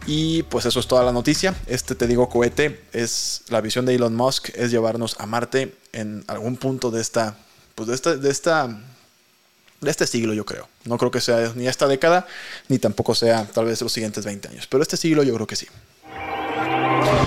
y 0.06 0.42
pues 0.44 0.66
eso 0.66 0.78
es 0.78 0.86
toda 0.86 1.02
la 1.02 1.12
noticia. 1.12 1.54
Este 1.66 1.94
te 1.94 2.06
digo 2.06 2.28
cohete 2.28 2.82
es 2.92 3.42
la 3.48 3.60
visión 3.60 3.86
de 3.86 3.94
Elon 3.94 4.14
Musk 4.14 4.50
es 4.54 4.70
llevarnos 4.70 5.16
a 5.18 5.26
Marte 5.26 5.74
en 5.92 6.24
algún 6.26 6.56
punto 6.56 6.90
de 6.90 7.00
esta 7.00 7.36
pues 7.74 7.88
de 7.88 7.94
esta 7.94 8.16
de 8.16 8.30
esta 8.30 8.78
de 9.80 9.90
este 9.90 10.06
siglo, 10.06 10.32
yo 10.32 10.44
creo. 10.44 10.68
No 10.84 10.98
creo 10.98 11.10
que 11.10 11.20
sea 11.20 11.52
ni 11.54 11.68
esta 11.68 11.86
década, 11.86 12.26
ni 12.68 12.78
tampoco 12.78 13.14
sea 13.14 13.46
tal 13.46 13.66
vez 13.66 13.80
los 13.82 13.92
siguientes 13.92 14.24
20 14.24 14.48
años. 14.48 14.66
Pero 14.66 14.82
este 14.82 14.96
siglo 14.96 15.22
yo 15.22 15.34
creo 15.34 15.46
que 15.46 15.56
sí. 15.56 15.66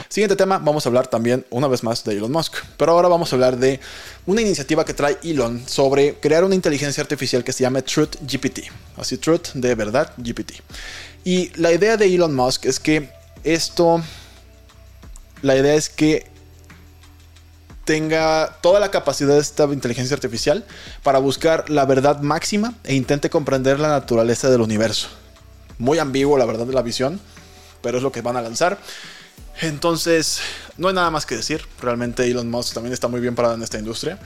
Siguiente 0.10 0.36
tema, 0.36 0.58
vamos 0.58 0.86
a 0.86 0.90
hablar 0.90 1.08
también 1.08 1.46
una 1.50 1.68
vez 1.68 1.84
más 1.84 2.04
de 2.04 2.14
Elon 2.14 2.32
Musk. 2.32 2.56
Pero 2.78 2.94
ahora 2.94 3.08
vamos 3.08 3.32
a 3.32 3.36
hablar 3.36 3.58
de 3.58 3.80
una 4.26 4.42
iniciativa 4.42 4.84
que 4.84 4.94
trae 4.94 5.18
Elon 5.24 5.62
sobre 5.68 6.16
crear 6.16 6.44
una 6.44 6.56
inteligencia 6.56 7.02
artificial 7.02 7.44
que 7.44 7.54
se 7.54 7.62
llama 7.62 7.82
Truth 7.82 8.16
GPT. 8.22 8.62
Así, 8.98 9.18
Truth 9.18 9.50
de 9.54 9.76
verdad 9.76 10.12
GPT. 10.18 10.54
Y 11.24 11.52
la 11.60 11.72
idea 11.72 11.98
de 11.98 12.14
Elon 12.14 12.34
Musk 12.34 12.66
es 12.66 12.80
que 12.80 13.12
esto, 13.44 14.02
la 15.42 15.56
idea 15.56 15.76
es 15.76 15.90
que 15.90 16.26
tenga 17.88 18.58
toda 18.62 18.80
la 18.80 18.92
capacidad 18.92 19.36
de 19.36 19.40
esta 19.40 19.64
inteligencia 19.66 20.16
artificial 20.16 20.66
para 21.04 21.20
buscar 21.20 21.70
la 21.70 21.86
verdad 21.86 22.22
máxima 22.22 22.74
e 22.84 22.96
intente 22.96 23.30
comprender 23.30 23.80
la 23.80 23.90
naturaleza 23.90 24.50
del 24.50 24.62
universo. 24.62 25.10
Muy 25.78 26.00
ambiguo 26.00 26.38
la 26.38 26.46
verdad 26.46 26.66
de 26.66 26.74
la 26.74 26.82
visión, 26.82 27.22
pero 27.82 27.98
es 27.98 28.04
lo 28.04 28.12
que 28.12 28.22
van 28.22 28.36
a 28.36 28.42
lanzar. 28.42 28.78
Entonces, 29.62 30.40
no 30.78 30.88
hay 30.88 30.94
nada 30.94 31.10
más 31.12 31.26
que 31.26 31.36
decir. 31.36 31.62
Realmente 31.82 32.26
Elon 32.26 32.50
Musk 32.50 32.74
también 32.74 32.94
está 32.94 33.08
muy 33.08 33.20
bien 33.20 33.36
parado 33.36 33.56
en 33.56 33.64
esta 33.64 33.78
industria. 33.80 34.20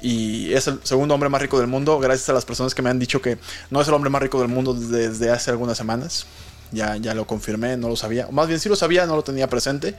Y 0.00 0.52
es 0.52 0.66
el 0.68 0.80
segundo 0.84 1.14
hombre 1.14 1.28
más 1.28 1.42
rico 1.42 1.58
del 1.58 1.66
mundo, 1.66 1.98
gracias 1.98 2.28
a 2.28 2.32
las 2.32 2.44
personas 2.44 2.74
que 2.74 2.82
me 2.82 2.90
han 2.90 2.98
dicho 2.98 3.20
que 3.20 3.38
no 3.70 3.80
es 3.80 3.88
el 3.88 3.94
hombre 3.94 4.10
más 4.10 4.22
rico 4.22 4.40
del 4.40 4.48
mundo 4.48 4.74
desde 4.74 5.30
hace 5.30 5.50
algunas 5.50 5.76
semanas. 5.76 6.26
Ya, 6.70 6.96
ya 6.96 7.14
lo 7.14 7.26
confirmé, 7.26 7.76
no 7.76 7.88
lo 7.88 7.96
sabía. 7.96 8.28
más 8.30 8.46
bien 8.46 8.60
sí 8.60 8.68
lo 8.68 8.76
sabía, 8.76 9.06
no 9.06 9.16
lo 9.16 9.22
tenía 9.22 9.48
presente. 9.48 9.94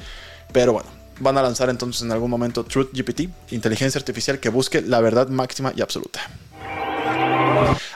Pero 0.53 0.73
bueno, 0.73 0.89
van 1.19 1.37
a 1.37 1.41
lanzar 1.41 1.69
entonces 1.69 2.01
en 2.03 2.11
algún 2.11 2.29
momento 2.29 2.63
Truth 2.63 2.91
GPT, 2.93 3.29
inteligencia 3.51 3.99
artificial 3.99 4.39
que 4.39 4.49
busque 4.49 4.81
la 4.81 5.01
verdad 5.01 5.27
máxima 5.27 5.73
y 5.75 5.81
absoluta. 5.81 6.21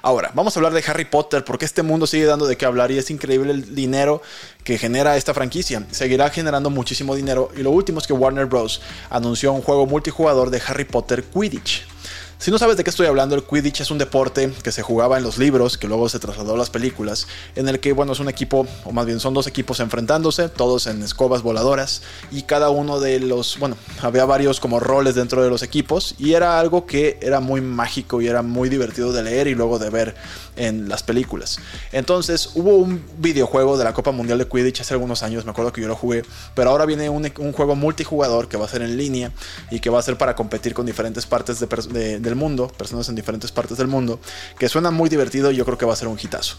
Ahora, 0.01 0.31
vamos 0.33 0.55
a 0.55 0.59
hablar 0.59 0.73
de 0.73 0.83
Harry 0.87 1.05
Potter 1.05 1.43
porque 1.43 1.65
este 1.65 1.83
mundo 1.83 2.07
sigue 2.07 2.25
dando 2.25 2.45
de 2.45 2.57
qué 2.57 2.65
hablar 2.65 2.91
y 2.91 2.97
es 2.97 3.09
increíble 3.09 3.51
el 3.51 3.75
dinero 3.75 4.21
que 4.63 4.77
genera 4.77 5.17
esta 5.17 5.33
franquicia. 5.33 5.85
Seguirá 5.91 6.29
generando 6.29 6.69
muchísimo 6.69 7.15
dinero 7.15 7.49
y 7.55 7.61
lo 7.61 7.71
último 7.71 7.99
es 7.99 8.07
que 8.07 8.13
Warner 8.13 8.45
Bros. 8.45 8.81
anunció 9.09 9.53
un 9.53 9.61
juego 9.61 9.85
multijugador 9.85 10.49
de 10.49 10.61
Harry 10.67 10.85
Potter 10.85 11.23
Quidditch. 11.23 11.92
Si 12.39 12.51
no 12.51 12.57
sabes 12.57 12.75
de 12.75 12.83
qué 12.83 12.89
estoy 12.89 13.07
hablando, 13.07 13.35
el 13.35 13.43
Quidditch 13.43 13.81
es 13.81 13.91
un 13.91 13.97
deporte 13.97 14.51
que 14.63 14.73
se 14.73 14.81
jugaba 14.81 15.17
en 15.17 15.23
los 15.23 15.37
libros, 15.37 15.77
que 15.77 15.87
luego 15.87 16.09
se 16.09 16.19
trasladó 16.19 16.55
a 16.55 16.57
las 16.57 16.69
películas, 16.69 17.27
en 17.55 17.69
el 17.69 17.79
que, 17.79 17.93
bueno, 17.93 18.11
es 18.11 18.19
un 18.19 18.27
equipo, 18.27 18.67
o 18.83 18.91
más 18.91 19.05
bien 19.05 19.21
son 19.21 19.33
dos 19.33 19.47
equipos 19.47 19.79
enfrentándose, 19.79 20.49
todos 20.49 20.87
en 20.87 21.01
escobas 21.03 21.41
voladoras, 21.41 22.01
y 22.31 22.41
cada 22.41 22.69
uno 22.69 22.99
de 22.99 23.21
los, 23.21 23.57
bueno, 23.59 23.77
había 24.01 24.25
varios 24.25 24.59
como 24.59 24.81
roles 24.81 25.15
dentro 25.15 25.41
de 25.41 25.49
los 25.49 25.63
equipos, 25.63 26.15
y 26.17 26.33
era 26.33 26.59
algo 26.59 26.85
que 26.85 27.17
era 27.21 27.39
muy 27.39 27.61
mágico 27.61 28.21
y 28.21 28.27
era 28.27 28.41
muy 28.41 28.67
divertido 28.67 29.13
de 29.13 29.23
leer 29.23 29.47
y 29.47 29.55
luego 29.55 29.79
de 29.79 29.89
ver 29.89 30.15
en 30.57 30.89
las 30.89 31.01
películas. 31.01 31.59
Entonces, 31.93 32.49
hubo 32.55 32.75
un 32.75 33.03
videojuego 33.19 33.77
de 33.77 33.85
la 33.85 33.93
Copa 33.93 34.11
Mundial 34.11 34.37
de 34.37 34.47
Quidditch 34.47 34.81
hace 34.81 34.93
algunos 34.93 35.23
años, 35.23 35.45
me 35.45 35.51
acuerdo 35.51 35.71
que 35.71 35.81
yo 35.81 35.87
lo 35.87 35.95
jugué, 35.95 36.23
pero 36.55 36.71
ahora 36.71 36.85
viene 36.85 37.09
un, 37.09 37.23
juego 37.53 37.75
multijugador 37.75 38.49
que 38.49 38.57
va 38.57 38.65
a 38.65 38.67
ser 38.67 38.81
en 38.81 38.97
línea 38.97 39.31
y 39.71 39.79
que 39.79 39.89
va 39.89 39.99
a 39.99 40.01
ser 40.01 40.17
para 40.17 40.35
competir 40.35 40.73
con 40.73 40.85
diferentes 40.85 41.25
partes 41.25 41.59
de, 41.59 42.19
de 42.19 42.32
mundo, 42.35 42.67
personas 42.67 43.09
en 43.09 43.15
diferentes 43.15 43.51
partes 43.51 43.77
del 43.77 43.87
mundo, 43.87 44.19
que 44.57 44.69
suena 44.69 44.91
muy 44.91 45.09
divertido 45.09 45.51
y 45.51 45.55
yo 45.55 45.65
creo 45.65 45.77
que 45.77 45.85
va 45.85 45.93
a 45.93 45.97
ser 45.97 46.07
un 46.07 46.19
hitazo. 46.21 46.55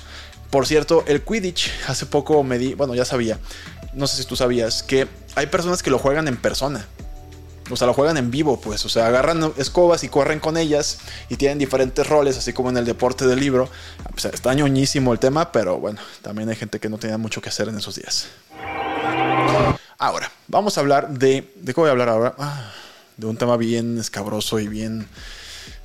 Por 0.51 0.67
cierto, 0.67 1.05
el 1.07 1.23
Quidditch, 1.23 1.71
hace 1.89 2.07
poco 2.07 2.43
me 2.45 2.59
di, 2.59 2.75
bueno, 2.75 2.95
ya 2.95 3.05
sabía, 3.05 3.39
no 3.95 4.07
sé 4.07 4.23
si 4.23 4.29
tú 4.29 4.37
sabías, 4.37 4.83
que 4.83 5.09
hay 5.35 5.47
personas 5.47 5.83
que 5.83 5.91
lo 5.91 5.99
juegan 5.99 6.29
en 6.29 6.37
persona. 6.37 6.87
O 7.71 7.77
sea, 7.77 7.87
lo 7.87 7.95
juegan 7.95 8.19
en 8.19 8.31
vivo, 8.31 8.61
pues. 8.61 8.85
O 8.85 8.89
sea, 8.91 9.07
agarran 9.07 9.53
escobas 9.57 10.05
y 10.05 10.09
corren 10.09 10.39
con 10.39 10.57
ellas 10.57 10.99
y 11.31 11.37
tienen 11.37 11.59
diferentes 11.59 12.07
roles, 12.07 12.37
así 12.37 12.53
como 12.53 12.69
en 12.69 12.77
el 12.77 12.85
deporte 12.85 13.27
del 13.27 13.41
libro. 13.41 13.71
O 14.15 14.21
sea, 14.21 14.31
está 14.33 14.53
ñoñísimo 14.53 15.13
el 15.13 15.19
tema, 15.19 15.51
pero 15.51 15.79
bueno, 15.79 16.01
también 16.21 16.49
hay 16.51 16.57
gente 16.57 16.79
que 16.79 16.91
no 16.91 16.99
tenía 16.99 17.17
mucho 17.17 17.41
que 17.41 17.49
hacer 17.49 17.69
en 17.69 17.79
esos 17.79 17.95
días. 17.95 18.27
Ahora, 19.99 20.31
vamos 20.49 20.77
a 20.77 20.83
hablar 20.83 21.09
de. 21.11 21.53
¿De 21.57 21.73
qué 21.73 21.81
voy 21.81 21.89
a 21.89 21.93
hablar 21.93 22.11
ahora? 22.11 22.35
Ah, 22.39 22.71
de 23.17 23.27
un 23.27 23.37
tema 23.37 23.57
bien 23.57 23.99
escabroso 23.99 24.59
y 24.59 24.69
bien 24.69 25.09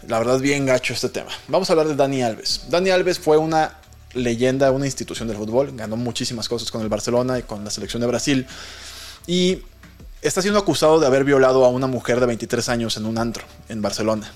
la 0.08 0.20
verdad, 0.20 0.40
bien 0.40 0.66
gacho 0.66 0.94
este 0.94 1.10
tema. 1.10 1.32
Vamos 1.48 1.70
a 1.70 1.74
hablar 1.74 1.88
de 1.88 1.96
Dani 1.96 2.24
Alves. 2.24 2.66
Dani 2.70 2.90
Alves 2.90 3.20
fue 3.20 3.38
una 3.38 3.78
leyenda, 4.14 4.72
una 4.72 4.86
institución 4.86 5.28
del 5.28 5.38
fútbol. 5.38 5.72
Ganó 5.76 5.96
muchísimas 5.98 6.48
cosas 6.48 6.72
con 6.72 6.82
el 6.82 6.90
Barcelona 6.90 7.40
y 7.40 7.44
con 7.44 7.64
la 7.64 7.72
selección 7.72 8.02
de 8.02 8.08
Brasil. 8.08 8.48
Y 9.28 9.62
está 10.22 10.42
siendo 10.42 10.60
acusado 10.60 11.00
de 11.00 11.08
haber 11.08 11.24
violado 11.24 11.66
a 11.66 11.70
una 11.70 11.88
mujer 11.88 12.20
de 12.20 12.26
23 12.26 12.70
años 12.70 12.98
en 12.98 13.06
un 13.06 13.18
antro 13.18 13.44
en 13.68 13.82
Barcelona. 13.82 14.32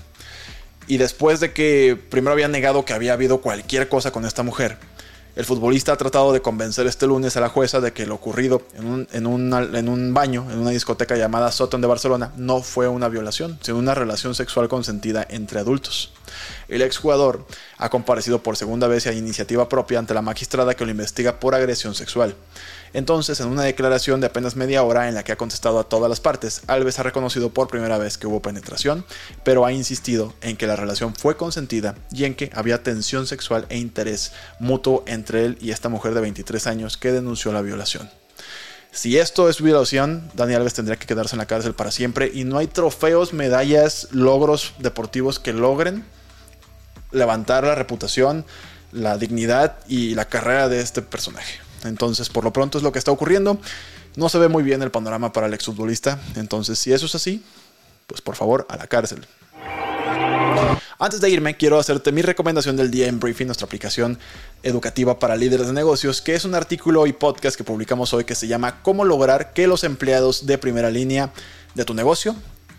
Y 0.86 0.98
después 0.98 1.40
de 1.40 1.52
que 1.52 1.98
primero 2.10 2.32
había 2.32 2.48
negado 2.48 2.84
que 2.84 2.92
había 2.92 3.14
habido 3.14 3.40
cualquier 3.40 3.88
cosa 3.88 4.10
con 4.10 4.26
esta 4.26 4.42
mujer, 4.42 4.76
el 5.36 5.44
futbolista 5.44 5.92
ha 5.92 5.96
tratado 5.96 6.32
de 6.32 6.42
convencer 6.42 6.86
este 6.86 7.06
lunes 7.06 7.36
a 7.36 7.40
la 7.40 7.48
jueza 7.48 7.80
de 7.80 7.92
que 7.92 8.06
lo 8.06 8.14
ocurrido 8.14 8.62
en 8.74 9.26
un, 9.26 10.14
baño, 10.14 10.46
en 10.50 10.58
una 10.58 10.70
discoteca 10.70 11.16
llamada 11.16 11.50
Soton 11.50 11.80
de 11.80 11.88
Barcelona, 11.88 12.32
no 12.36 12.62
fue 12.62 12.86
una 12.86 13.08
violación, 13.08 13.58
sino 13.60 13.78
una 13.78 13.94
relación 13.94 14.34
sexual 14.34 14.68
consentida 14.68 15.26
entre 15.28 15.58
adultos. 15.58 16.12
El 16.68 16.82
exjugador 16.82 17.46
ha 17.78 17.90
comparecido 17.90 18.42
por 18.42 18.56
segunda 18.56 18.86
vez 18.86 19.06
a 19.06 19.12
iniciativa 19.12 19.68
propia 19.68 19.98
ante 19.98 20.14
la 20.14 20.22
magistrada 20.22 20.74
que 20.74 20.84
lo 20.84 20.90
investiga 20.90 21.40
por 21.40 21.54
agresión 21.54 21.94
sexual. 21.94 22.36
Entonces, 22.94 23.40
en 23.40 23.48
una 23.48 23.64
declaración 23.64 24.20
de 24.20 24.28
apenas 24.28 24.54
media 24.54 24.84
hora 24.84 25.08
en 25.08 25.14
la 25.14 25.24
que 25.24 25.32
ha 25.32 25.36
contestado 25.36 25.80
a 25.80 25.88
todas 25.88 26.08
las 26.08 26.20
partes, 26.20 26.62
Alves 26.68 27.00
ha 27.00 27.02
reconocido 27.02 27.50
por 27.50 27.66
primera 27.66 27.98
vez 27.98 28.16
que 28.16 28.28
hubo 28.28 28.40
penetración, 28.40 29.04
pero 29.42 29.66
ha 29.66 29.72
insistido 29.72 30.32
en 30.42 30.56
que 30.56 30.68
la 30.68 30.76
relación 30.76 31.12
fue 31.12 31.36
consentida 31.36 31.96
y 32.12 32.24
en 32.24 32.36
que 32.36 32.50
había 32.54 32.84
tensión 32.84 33.26
sexual 33.26 33.66
e 33.68 33.78
interés 33.78 34.30
mutuo 34.60 35.02
entre 35.08 35.23
él 35.32 35.58
y 35.60 35.70
esta 35.70 35.88
mujer 35.88 36.14
de 36.14 36.20
23 36.20 36.66
años 36.66 36.96
que 36.96 37.12
denunció 37.12 37.52
la 37.52 37.62
violación. 37.62 38.10
Si 38.92 39.18
esto 39.18 39.48
es 39.48 39.60
violación, 39.60 40.30
Dani 40.34 40.54
Alves 40.54 40.74
tendría 40.74 40.96
que 40.96 41.06
quedarse 41.06 41.34
en 41.34 41.38
la 41.38 41.46
cárcel 41.46 41.74
para 41.74 41.90
siempre 41.90 42.30
y 42.32 42.44
no 42.44 42.58
hay 42.58 42.68
trofeos, 42.68 43.32
medallas, 43.32 44.08
logros 44.12 44.74
deportivos 44.78 45.40
que 45.40 45.52
logren 45.52 46.04
levantar 47.10 47.64
la 47.64 47.74
reputación, 47.74 48.44
la 48.92 49.18
dignidad 49.18 49.78
y 49.88 50.14
la 50.14 50.26
carrera 50.26 50.68
de 50.68 50.80
este 50.80 51.02
personaje. 51.02 51.58
Entonces, 51.84 52.28
por 52.28 52.44
lo 52.44 52.52
pronto 52.52 52.78
es 52.78 52.84
lo 52.84 52.92
que 52.92 52.98
está 52.98 53.10
ocurriendo. 53.10 53.58
No 54.16 54.28
se 54.28 54.38
ve 54.38 54.48
muy 54.48 54.62
bien 54.62 54.82
el 54.82 54.90
panorama 54.90 55.32
para 55.32 55.48
el 55.48 55.54
exfutbolista. 55.54 56.20
Entonces, 56.36 56.78
si 56.78 56.92
eso 56.92 57.06
es 57.06 57.14
así, 57.14 57.42
pues 58.06 58.20
por 58.20 58.36
favor, 58.36 58.66
a 58.68 58.76
la 58.76 58.86
cárcel. 58.86 59.26
Antes 60.98 61.20
de 61.20 61.28
irme, 61.28 61.56
quiero 61.56 61.80
hacerte 61.80 62.12
mi 62.12 62.22
recomendación 62.22 62.76
del 62.76 62.90
día 62.90 63.08
en 63.08 63.18
Briefing, 63.18 63.46
nuestra 63.46 63.66
aplicación 63.66 64.16
educativa 64.62 65.18
para 65.18 65.34
líderes 65.34 65.66
de 65.66 65.72
negocios, 65.72 66.22
que 66.22 66.36
es 66.36 66.44
un 66.44 66.54
artículo 66.54 67.08
y 67.08 67.12
podcast 67.12 67.56
que 67.56 67.64
publicamos 67.64 68.14
hoy 68.14 68.24
que 68.24 68.36
se 68.36 68.46
llama 68.46 68.80
Cómo 68.82 69.04
lograr 69.04 69.52
que 69.52 69.66
los 69.66 69.82
empleados 69.82 70.46
de 70.46 70.56
primera 70.56 70.90
línea 70.90 71.32
de 71.74 71.84
tu 71.84 71.94
negocio 71.94 72.36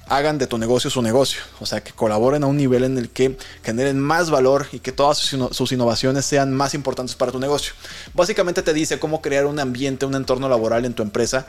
hagan 0.08 0.38
de 0.38 0.48
tu 0.48 0.58
negocio 0.58 0.90
su 0.90 1.02
negocio. 1.02 1.42
O 1.60 1.66
sea, 1.66 1.84
que 1.84 1.92
colaboren 1.92 2.44
a 2.44 2.48
un 2.48 2.56
nivel 2.56 2.86
en 2.86 2.98
el 2.98 3.10
que 3.10 3.38
generen 3.64 4.00
más 4.00 4.30
valor 4.30 4.68
y 4.72 4.80
que 4.80 4.94
todas 4.94 5.18
sus 5.18 5.72
innovaciones 5.74 6.26
sean 6.26 6.54
más 6.54 6.74
importantes 6.74 7.18
para 7.18 7.34
tu 7.34 7.40
negocio. 7.40 7.74
Básicamente 8.14 8.62
te 8.62 8.74
dice 8.74 8.98
cómo 8.98 9.22
crear 9.22 9.46
un 9.46 9.60
ambiente, 9.60 10.06
un 10.06 10.16
entorno 10.16 10.48
laboral 10.48 10.86
en 10.86 10.94
tu 10.94 11.04
empresa 11.04 11.48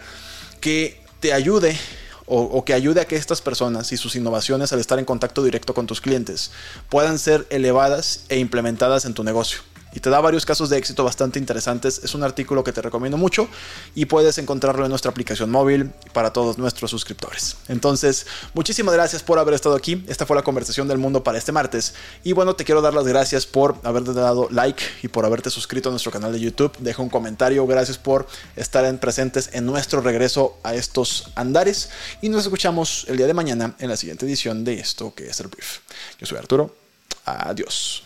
que 0.61 1.01
te 1.21 1.33
ayude 1.33 1.79
o, 2.27 2.65
que 2.65 2.75
ayude 2.75 3.01
a 3.01 3.07
que 3.07 3.17
estas 3.17 3.41
personas 3.41 3.93
y 3.93 3.97
sus 3.97 4.17
innovaciones 4.17 4.73
al 4.73 4.81
estar 4.81 4.99
en 4.99 5.05
contacto 5.05 5.43
directo 5.45 5.75
con 5.75 5.87
tus 5.87 6.01
clientes 6.01 6.51
puedan 6.89 7.19
ser 7.19 7.47
elevadas 7.51 8.25
e 8.29 8.39
implementadas 8.39 9.05
en 9.05 9.15
tu 9.15 9.23
negocio 9.25 9.61
y 9.97 10.01
te 10.01 10.11
da 10.11 10.21
varios 10.21 10.45
casos 10.45 10.69
de 10.69 10.77
éxito 10.77 11.05
bastante 11.05 11.39
interesantes. 11.39 12.03
Es 12.05 12.15
un 12.15 12.23
artículo 12.23 12.63
que 12.63 12.71
te 12.71 12.83
recomiendo 12.83 13.17
mucho 13.17 13.49
y 13.95 14.05
puedes 14.05 14.37
encontrarlo 14.37 14.85
en 14.85 14.91
nuestra 14.91 15.11
aplicación 15.11 15.51
móvil 15.51 15.91
para 16.13 16.35
todos 16.35 16.59
nuestros 16.59 16.91
suscriptores. 16.91 17.57
Entonces, 17.69 18.27
muchísimas 18.53 18.95
gracias 18.95 19.23
por 19.23 19.39
haber 19.39 19.55
estado 19.55 19.75
aquí. 19.75 20.05
Esta 20.07 20.27
fue 20.27 20.37
la 20.37 20.43
conversación 20.43 20.87
del 20.87 20.99
mundo 20.99 21.25
para 21.25 21.39
este 21.39 21.51
martes. 21.51 21.95
Y 22.25 22.33
bueno, 22.33 22.55
te 22.55 22.65
quiero 22.65 22.83
dar 22.83 22.93
las 22.93 23.07
gracias 23.07 23.47
por 23.47 23.77
haberte 23.85 24.13
dado 24.13 24.49
like 24.51 24.83
y 25.03 25.09
por 25.09 25.25
haberte 25.25 25.49
suscrito 25.49 25.89
a 25.89 25.93
nuestro 25.93 26.13
canal 26.13 26.31
de 26.31 26.41
YouTube. 26.41 26.77
Deja 26.79 27.01
un 27.01 27.09
comentario. 27.09 27.67
Gracias 27.67 27.97
por 27.97 28.27
estar 28.55 28.85
en 28.85 28.99
presentes 28.99 29.49
en 29.55 29.65
nuestro 29.65 30.03
regreso 30.03 30.59
a 30.63 30.75
estos 30.75 31.31
andares. 31.37 31.89
Y 32.21 32.29
nos 32.29 32.45
escuchamos 32.45 33.07
el 33.09 33.17
día 33.17 33.27
de 33.27 33.33
mañana 33.33 33.75
en 33.79 33.89
la 33.89 33.97
siguiente 33.97 34.27
edición 34.27 34.63
de 34.63 34.75
esto 34.75 35.15
que 35.15 35.29
es 35.29 35.41
el 35.41 35.47
brief. 35.47 35.79
Yo 36.19 36.27
soy 36.27 36.37
Arturo. 36.37 36.77
Adiós. 37.25 38.03